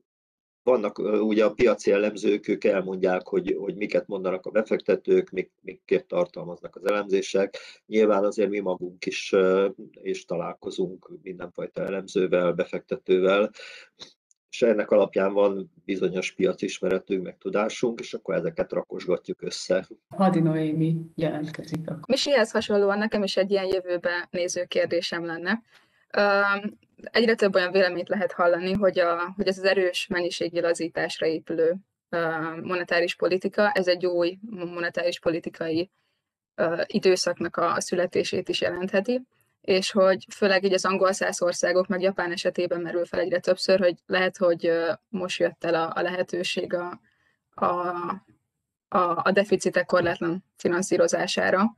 [0.62, 6.06] vannak ugye a piaci elemzők, ők elmondják, hogy, hogy miket mondanak a befektetők, mik, miket
[6.06, 7.56] tartalmaznak az elemzések.
[7.86, 9.34] Nyilván azért mi magunk is
[9.92, 13.50] és találkozunk mindenfajta elemzővel, befektetővel,
[14.50, 19.88] és ennek alapján van bizonyos piacismeretünk, meg tudásunk, és akkor ezeket rakosgatjuk össze.
[20.08, 21.90] Hadi Noémi jelentkezik.
[22.06, 25.62] Misihez hasonlóan nekem is egy ilyen jövőbe néző kérdésem lenne
[27.10, 31.76] egyre több olyan véleményt lehet hallani, hogy, a, hogy ez az erős mennyiségi lazításra épülő
[32.62, 35.90] monetáris politika, ez egy új monetáris politikai
[36.86, 39.22] időszaknak a születését is jelentheti,
[39.60, 43.78] és hogy főleg így az angol száz országok, meg Japán esetében merül fel egyre többször,
[43.78, 44.72] hogy lehet, hogy
[45.08, 47.00] most jött el a, a lehetőség a,
[47.50, 47.66] a,
[48.88, 51.76] a, a deficitek korlátlan finanszírozására,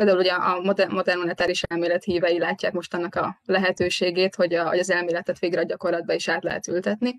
[0.00, 4.78] Például ugye a modern, monetáris elmélet hívei látják most annak a lehetőségét, hogy, a, hogy
[4.78, 7.18] az elméletet végre a gyakorlatba is át lehet ültetni.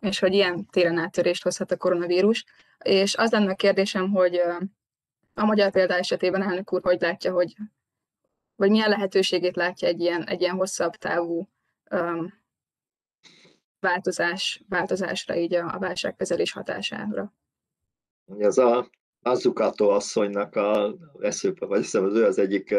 [0.00, 2.44] és hogy ilyen téren áttörést hozhat a koronavírus.
[2.78, 4.40] És az lenne a kérdésem, hogy
[5.34, 7.54] a magyar példa esetében elnök úr hogy látja, hogy
[8.56, 11.48] vagy milyen lehetőségét látja egy ilyen, egy ilyen hosszabb távú
[11.90, 12.42] um,
[13.78, 17.32] változás, változásra így a, a válságkezelés hatására?
[18.38, 18.90] Ez a
[19.22, 22.74] Azukato asszonynak a eszőpe, vagy hiszem az ő az egyik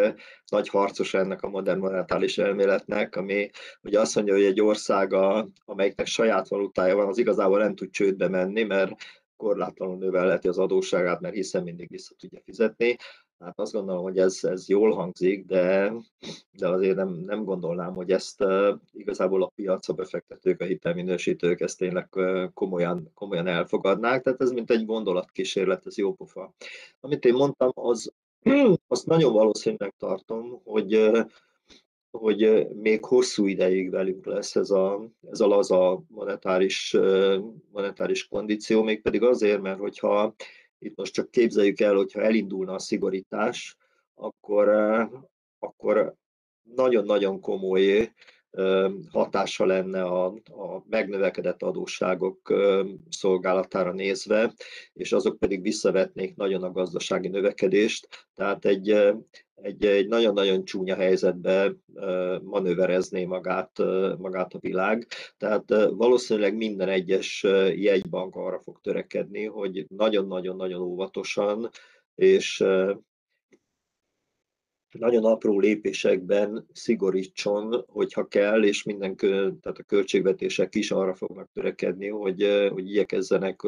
[0.47, 3.49] nagy harcos ennek a modern monetális elméletnek, ami
[3.81, 5.13] ugye azt mondja, hogy egy ország,
[5.65, 8.91] amelyiknek saját valutája van, az igazából nem tud csődbe menni, mert
[9.37, 12.97] korlátlanul növelheti az adósságát, mert hiszen mindig vissza tudja fizetni.
[13.41, 15.93] Hát azt gondolom, hogy ez, ez jól hangzik, de,
[16.51, 21.59] de azért nem, nem gondolnám, hogy ezt uh, igazából a piac, a befektetők, a hitelminősítők
[21.59, 24.23] ezt tényleg uh, komolyan, komolyan elfogadnák.
[24.23, 26.53] Tehát ez mint egy gondolatkísérlet, ez jó pofa.
[26.99, 28.13] Amit én mondtam, az,
[28.87, 31.25] azt nagyon valószínűleg tartom, hogy uh,
[32.11, 36.97] hogy még hosszú ideig velünk lesz ez a, ez a laza monetáris,
[37.71, 40.33] monetáris kondíció, mégpedig azért, mert hogyha
[40.81, 43.75] itt most csak képzeljük el, hogyha elindulna a szigorítás,
[44.15, 44.69] akkor,
[45.59, 46.15] akkor
[46.61, 48.13] nagyon-nagyon komoly
[49.09, 52.53] hatása lenne a, a megnövekedett adósságok
[53.09, 54.53] szolgálatára nézve,
[54.93, 59.13] és azok pedig visszavetnék nagyon a gazdasági növekedést, tehát egy,
[59.61, 61.75] egy, egy nagyon-nagyon csúnya helyzetbe
[62.43, 63.77] manőverezné magát,
[64.17, 65.07] magát a világ.
[65.37, 67.43] Tehát valószínűleg minden egyes
[67.75, 71.69] jegybank arra fog törekedni, hogy nagyon-nagyon-nagyon óvatosan
[72.15, 72.63] és
[74.99, 82.07] nagyon apró lépésekben szigorítson, hogyha kell, és minden, tehát a költségvetések is arra fognak törekedni,
[82.07, 83.61] hogy, hogy igyekezzenek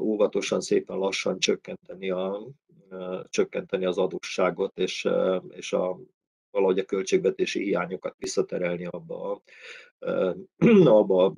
[0.00, 2.48] óvatosan, szépen lassan csökkenteni, a,
[3.28, 5.08] csökkenteni az adósságot, és,
[5.48, 5.98] és a,
[6.50, 9.42] valahogy a költségvetési hiányokat visszaterelni abba,
[10.84, 11.34] abba a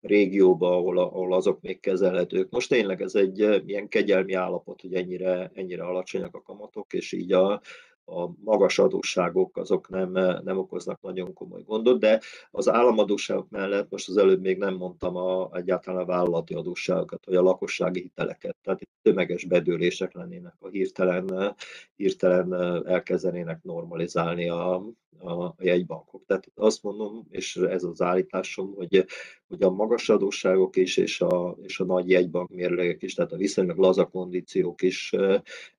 [0.00, 2.50] régióba, ahol, ahol azok még kezelhetők.
[2.50, 7.32] Most tényleg ez egy ilyen kegyelmi állapot, hogy ennyire, ennyire alacsonyak a kamatok, és így
[7.32, 7.60] a,
[8.08, 10.10] a magas adósságok azok nem,
[10.44, 15.16] nem okoznak nagyon komoly gondot, de az államadóságok mellett most az előbb még nem mondtam
[15.16, 18.56] a, egyáltalán a vállalati adósságokat, vagy a lakossági hiteleket.
[18.62, 21.54] Tehát itt tömeges bedőlések lennének, a hirtelen,
[21.96, 22.52] hirtelen
[22.86, 24.84] elkezdenének normalizálni a,
[25.20, 26.24] a jegybankok.
[26.26, 29.04] Tehát azt mondom, és ez az állításom, hogy,
[29.48, 33.36] hogy a magas adósságok is, és a, és a nagy jegybank mérlegek is, tehát a
[33.36, 35.14] viszonylag laza kondíciók is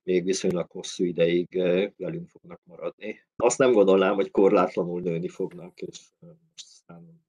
[0.04, 1.48] még viszonylag hosszú ideig
[1.98, 3.20] velünk fognak maradni.
[3.36, 7.28] Azt nem gondolnám, hogy korlátlanul nőni fognak, és most aztán...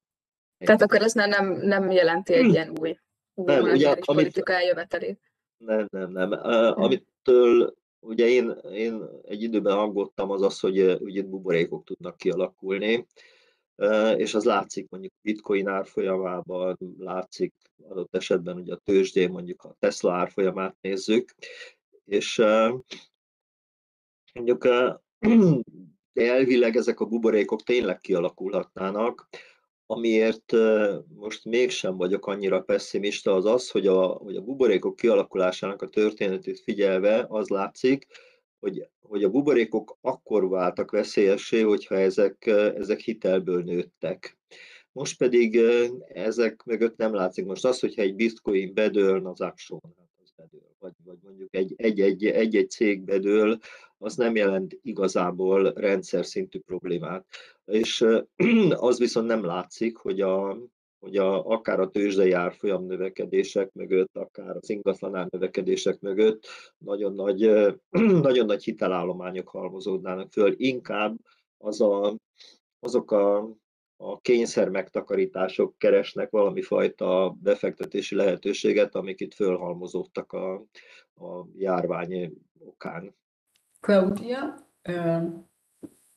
[0.59, 2.99] Tehát akkor ez nem, nem jelenti egy ilyen új,
[3.35, 5.21] új nem, ugye, amit, politika eljövetelét?
[5.57, 6.31] Nem, nem, nem.
[6.31, 13.07] Uh, amitől Ugye én, én egy időben aggódtam az az, hogy, hogy buborékok tudnak kialakulni,
[14.17, 17.55] és az látszik mondjuk bitcoin árfolyamában, látszik
[17.89, 21.35] adott esetben ugye a tőzsdén mondjuk a Tesla árfolyamát nézzük,
[22.05, 22.43] és
[24.35, 24.65] mondjuk
[26.13, 29.29] elvileg ezek a buborékok tényleg kialakulhatnának,
[29.91, 30.53] Amiért
[31.15, 36.61] most mégsem vagyok annyira pessimista, az az, hogy a, hogy a buborékok kialakulásának a történetét
[36.61, 38.07] figyelve az látszik,
[38.59, 44.39] hogy, hogy a buborékok akkor váltak veszélyessé, hogyha ezek, ezek hitelből nőttek.
[44.93, 45.61] Most pedig
[46.09, 47.45] ezek mögött nem látszik.
[47.45, 49.81] Most az, hogyha egy bitcoin bedől, az action,
[50.23, 50.75] az bedől.
[50.79, 53.59] Vagy, vagy mondjuk egy-egy cég bedől,
[54.03, 57.27] az nem jelent igazából rendszer szintű problémát.
[57.65, 58.07] És
[58.71, 60.59] az viszont nem látszik, hogy a,
[60.99, 66.47] hogy a, akár a tőzsdei árfolyam növekedések mögött, akár az ingatlanár növekedések mögött
[66.79, 67.41] nagyon nagy,
[68.29, 70.55] nagyon nagy hitelállományok halmozódnának föl.
[70.57, 71.17] Inkább
[71.59, 72.17] az a,
[72.79, 73.39] azok a,
[73.97, 80.55] a kényszer megtakarítások keresnek valami fajta befektetési lehetőséget, amik itt fölhalmozódtak a,
[81.15, 83.19] a járvány okán.
[83.81, 84.55] Claudia,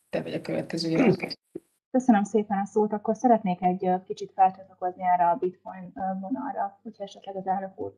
[0.10, 1.36] te vagy a következő jelentkező.
[1.92, 2.94] Köszönöm szépen a szót.
[2.94, 7.98] Akkor szeretnék egy kicsit felcsatlakozni erre a bitcoin vonalra, hogyha esetleg az elnök úr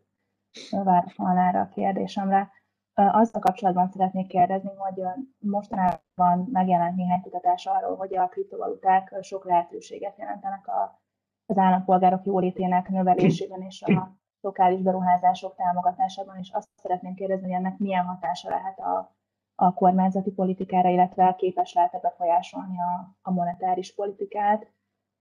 [0.72, 2.52] válaszolná erre a kérdésemre.
[2.94, 5.04] Azzal kapcsolatban szeretnék kérdezni, hogy
[5.40, 11.02] mostanában megjelent néhány kutatás arról, hogy a kriptovaluták sok lehetőséget jelentenek a,
[11.46, 17.78] az állampolgárok jólétének növelésében és a lokális beruházások támogatásában, és azt szeretném kérdezni, hogy ennek
[17.78, 19.16] milyen hatása lehet a
[19.56, 24.68] a kormányzati politikára, illetve képes lehet-e befolyásolni a, a monetáris politikát,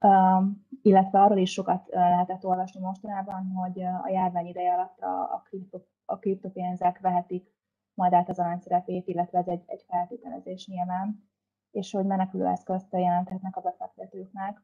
[0.01, 5.43] um, illetve arról is sokat lehetett olvasni mostanában, hogy a járvány ideje alatt a, a,
[5.45, 7.53] kripto, a kriptopénzek vehetik
[7.95, 11.29] majd át az arany szerepét, illetve ez egy, egy feltételezés nyilván,
[11.71, 14.63] és hogy menekülő eszközt jelenthetnek a befektetőknek.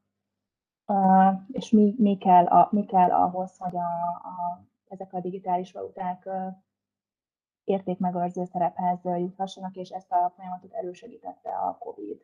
[1.52, 6.28] és mi, mi, kell, a, mi kell ahhoz, hogy a, a, ezek a digitális valuták
[7.70, 12.20] értékmegőrző szerephez juthassanak, és ezt a folyamatot elősegítette a COVID.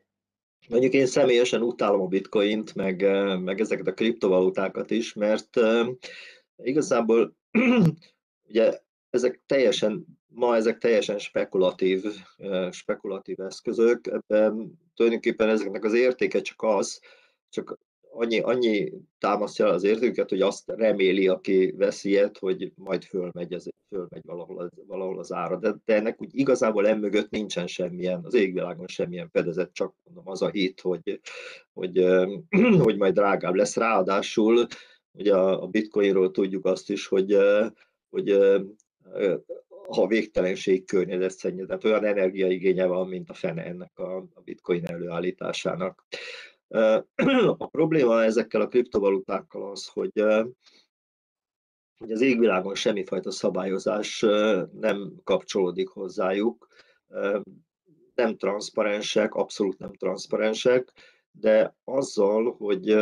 [0.68, 3.00] Mondjuk én személyesen utálom a bitcoint, meg,
[3.40, 5.48] meg ezeket a kriptovalutákat is, mert
[6.56, 7.36] igazából
[8.48, 12.04] ugye ezek teljesen, ma ezek teljesen spekulatív,
[12.70, 17.00] spekulatív eszközök, ebben tulajdonképpen ezeknek az értéke csak az,
[17.48, 17.78] csak
[18.16, 23.70] annyi, annyi támasztja az értéket, hogy azt reméli, aki vesz ilyet, hogy majd fölmegy, az,
[23.88, 25.56] fölmegy valahol, az, valahol az ára.
[25.56, 30.42] De, de ennek úgy igazából emögött nincsen semmilyen, az égvilágon semmilyen fedezet, csak mondom, az
[30.42, 31.20] a hit, hogy,
[31.72, 32.04] hogy,
[32.84, 33.76] hogy majd drágább lesz.
[33.76, 34.66] Ráadásul
[35.12, 37.36] ugye a bitcoinról tudjuk azt is, hogy,
[38.10, 38.38] hogy
[39.88, 46.04] ha végtelenség környezetszennyezet, olyan energiaigénye van, mint a fene ennek a, a bitcoin előállításának.
[47.58, 50.22] A probléma ezekkel a kriptovalutákkal az, hogy,
[51.98, 54.20] hogy az égvilágon semmifajta szabályozás
[54.72, 56.68] nem kapcsolódik hozzájuk,
[58.14, 60.92] nem transzparensek, abszolút nem transzparensek,
[61.30, 62.96] de azzal, hogy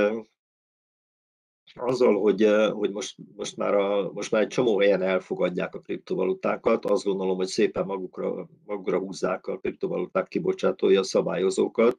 [1.75, 6.85] azzal, hogy, hogy most, most, már a, most már egy csomó helyen elfogadják a kriptovalutákat,
[6.85, 11.97] azt gondolom, hogy szépen magukra, magukra húzzák a kriptovaluták kibocsátója szabályozókat,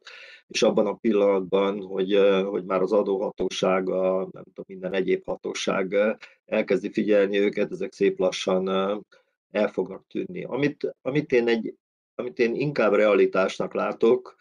[0.48, 5.96] és abban a pillanatban, hogy, hogy már az adóhatóság, a, nem tudom, minden egyéb hatóság
[6.46, 8.68] elkezdi figyelni őket, ezek szép lassan
[9.52, 10.44] el fognak tűnni.
[10.44, 11.76] Amit, amit, én, egy,
[12.16, 14.36] amit én inkább realitásnak látok,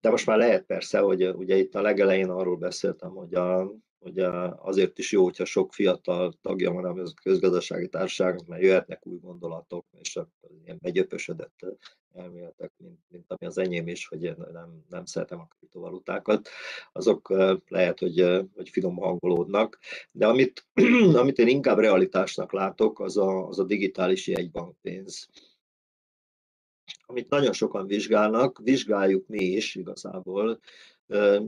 [0.00, 3.74] de most már lehet persze, hogy ugye itt a legelején arról beszéltem, hogy a,
[4.06, 4.18] hogy
[4.58, 9.86] azért is jó, hogyha sok fiatal tagja van a közgazdasági társaságnak, mert jöhetnek új gondolatok,
[10.00, 10.18] és
[10.64, 11.66] ilyen begyöpösödött
[12.14, 16.48] elméletek, mint, mint ami az enyém is, hogy én nem, nem szeretem a kriptovalutákat,
[16.92, 17.28] azok
[17.68, 19.78] lehet, hogy, hogy finom hangolódnak,
[20.12, 20.66] de amit,
[21.22, 25.28] amit én inkább realitásnak látok, az a, az a digitális jegybankpénz.
[27.06, 30.60] Amit nagyon sokan vizsgálnak, vizsgáljuk mi is igazából,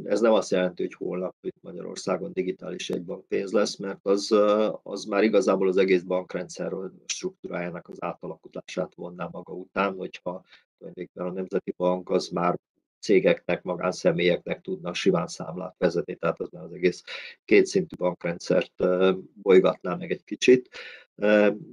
[0.04, 2.92] ez nem azt jelenti, hogy holnap itt Magyarországon digitális
[3.28, 4.34] pénz lesz, mert az,
[4.82, 6.72] az már igazából az egész bankrendszer
[7.06, 10.44] struktúrájának az átalakulását vonná maga után, hogyha
[10.78, 12.58] tulajdonképpen a Nemzeti Bank az már
[13.00, 17.02] cégeknek, magánszemélyeknek tudnak simán számlát vezetni, tehát az már az egész
[17.44, 18.72] kétszintű bankrendszert
[19.42, 20.68] bolygatná meg egy kicsit.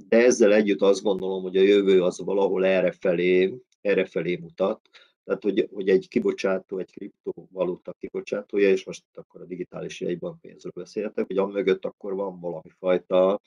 [0.07, 4.81] De ezzel együtt azt gondolom, hogy a jövő az valahol errefelé, errefelé mutat,
[5.25, 11.25] tehát, hogy, hogy egy kibocsátó, egy kriptovaluta kibocsátója, és most akkor a digitális jegybankpénzről beszéltek,
[11.27, 13.41] hogy mögött akkor van valami fajta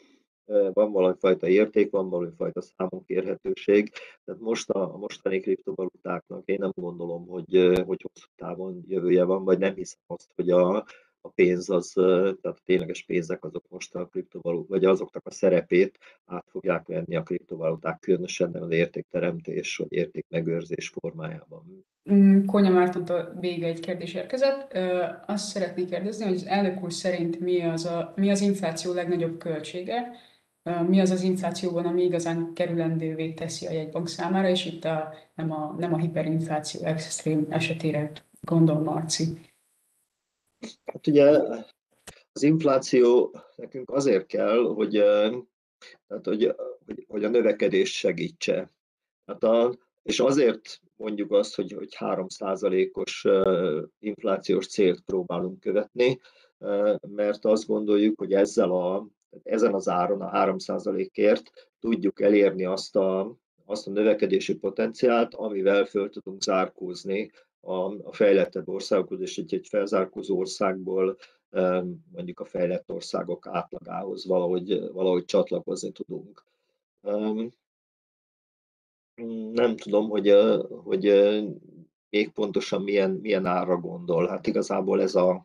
[0.72, 3.92] van valami fajta érték, van valami fajta számon kérhetőség.
[4.24, 9.44] Tehát most a, a mostani kriptovalutáknak én nem gondolom, hogy, hogy hosszú távon jövője van,
[9.44, 10.84] vagy nem hiszem azt, hogy a,
[11.20, 15.98] a pénz az, tehát a tényleges pénzek azok most a kriptovaluták, vagy azoknak a szerepét
[16.26, 21.84] át fogják venni a kriptovaluták, különösen az értékteremtés vagy értékmegőrzés formájában.
[22.12, 24.78] Mm, Konya Mártontól vége egy kérdés érkezett.
[25.26, 29.38] Azt szeretnék kérdezni, hogy az elnök úr szerint mi az, a, mi az infláció legnagyobb
[29.38, 30.10] költsége,
[30.88, 35.52] mi az az inflációban, ami igazán kerülendővé teszi a jegybank számára, és itt a, nem,
[35.52, 39.38] a, nem a hiperinfláció extrém esetére gondol Marci.
[40.84, 41.42] Hát ugye
[42.32, 44.92] az infláció nekünk azért kell, hogy,
[46.06, 46.54] tehát hogy,
[46.86, 48.72] hogy, hogy a növekedést segítse.
[49.26, 53.26] Hát a, és azért mondjuk azt, hogy, hogy 3%-os
[53.98, 56.20] inflációs célt próbálunk követni,
[57.00, 59.06] mert azt gondoljuk, hogy ezzel a,
[59.42, 66.10] ezen az áron, a 3%-ért tudjuk elérni azt a, azt a növekedési potenciált, amivel föl
[66.10, 67.30] tudunk zárkózni
[67.60, 67.72] a,
[68.08, 71.16] a fejlettebb országokhoz, és egy, egy felzárkózó országból
[72.12, 76.44] mondjuk a fejlett országok átlagához valahogy, valahogy csatlakozni tudunk.
[79.52, 80.34] Nem tudom, hogy,
[80.68, 81.04] hogy
[82.10, 84.26] még pontosan milyen, milyen ára gondol.
[84.26, 85.44] Hát igazából ez a,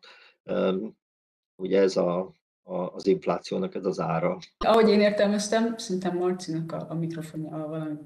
[1.56, 2.34] ugye ez a,
[2.64, 4.38] az inflációnak ez az ára.
[4.58, 7.98] Ahogy én értelmeztem, szerintem Marcinak a, a mikrofonja valami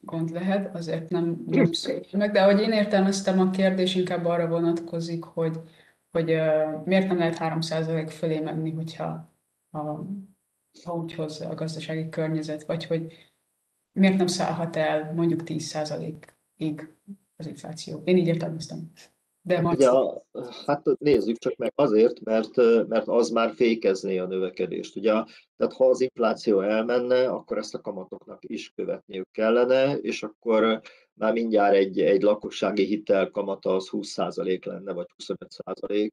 [0.00, 4.48] gond lehet, azért nem, nem szép meg, de ahogy én értelmeztem, a kérdés inkább arra
[4.48, 5.60] vonatkozik, hogy,
[6.10, 9.28] hogy uh, miért nem lehet 3% fölé menni, hogyha
[9.70, 10.06] ha,
[10.84, 13.30] ha úgy hozza a gazdasági környezet, vagy hogy
[13.92, 16.94] miért nem szállhat el mondjuk 10%-ig
[17.36, 18.02] az infláció.
[18.04, 18.90] Én így értelmeztem.
[19.42, 19.88] De Ugye,
[20.66, 22.56] hát nézzük csak meg azért, mert,
[22.88, 24.96] mert az már fékezné a növekedést.
[24.96, 25.12] Ugye,
[25.56, 30.80] tehát ha az infláció elmenne, akkor ezt a kamatoknak is követniük kellene, és akkor
[31.14, 36.10] már mindjárt egy, egy lakossági hitel kamata az 20% lenne, vagy 25%.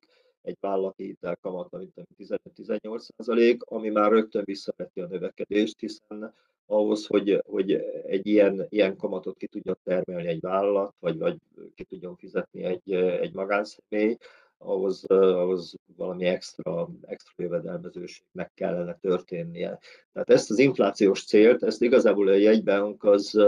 [0.47, 6.33] Egy vállalati hitel kamata, mint 15-18 százalék, ami már rögtön visszaveti a növekedést, hiszen
[6.65, 7.71] ahhoz, hogy, hogy
[8.05, 11.37] egy ilyen, ilyen kamatot ki tudjon termelni egy vállalat, vagy, vagy
[11.75, 14.17] ki tudjon fizetni egy, egy magánszemély,
[14.57, 19.79] ahhoz, ahhoz valami extra, extra jövedelmezőségnek kellene történnie.
[20.13, 23.39] Tehát ezt az inflációs célt, ezt igazából a jegybank az,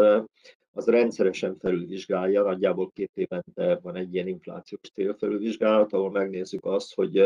[0.71, 7.17] az rendszeresen felülvizsgálja, nagyjából két évente van egy ilyen inflációs célfelülvizsgálat, ahol megnézzük azt, hogy,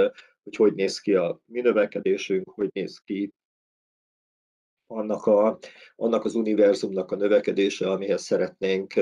[0.43, 3.33] hogy hogy néz ki a mi növekedésünk, hogy néz ki
[4.87, 5.57] annak, a,
[5.95, 8.93] annak az univerzumnak a növekedése, amihez szeretnénk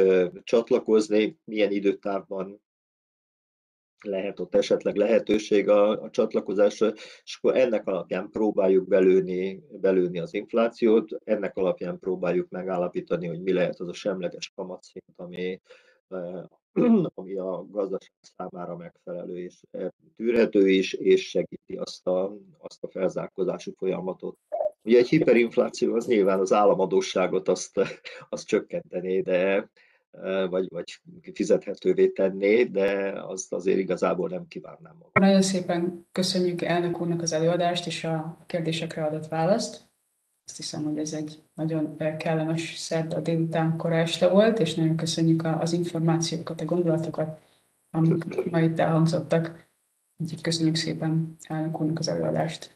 [0.44, 2.62] csatlakozni, milyen időtávban
[4.04, 10.34] lehet ott esetleg lehetőség a, a csatlakozásra, és akkor ennek alapján próbáljuk belőni, belőni az
[10.34, 15.62] inflációt, ennek alapján próbáljuk megállapítani, hogy mi lehet az a semleges kamatszint, ami,
[17.16, 19.62] ami a gazdaság számára megfelelő és
[20.16, 24.38] tűrhető is, és segíti azt a, azt a felzárkózási folyamatot.
[24.84, 27.82] Ugye egy hiperinfláció az nyilván az államadóságot azt,
[28.30, 29.70] azt csökkentené, de
[30.50, 31.02] vagy, vagy
[31.34, 35.12] fizethetővé tenné, de azt azért igazából nem kívánnám magam.
[35.14, 39.90] Nagyon szépen köszönjük elnök úrnak az előadást és a kérdésekre adott választ.
[40.46, 45.44] Azt hiszem, hogy ez egy nagyon kellemes szerda délután kora este volt, és nagyon köszönjük
[45.46, 47.42] az információkat, a gondolatokat,
[47.90, 49.70] amik ma itt elhangzottak.
[50.18, 52.70] Úgyhogy köszönjük szépen elnök úrnak az előadást.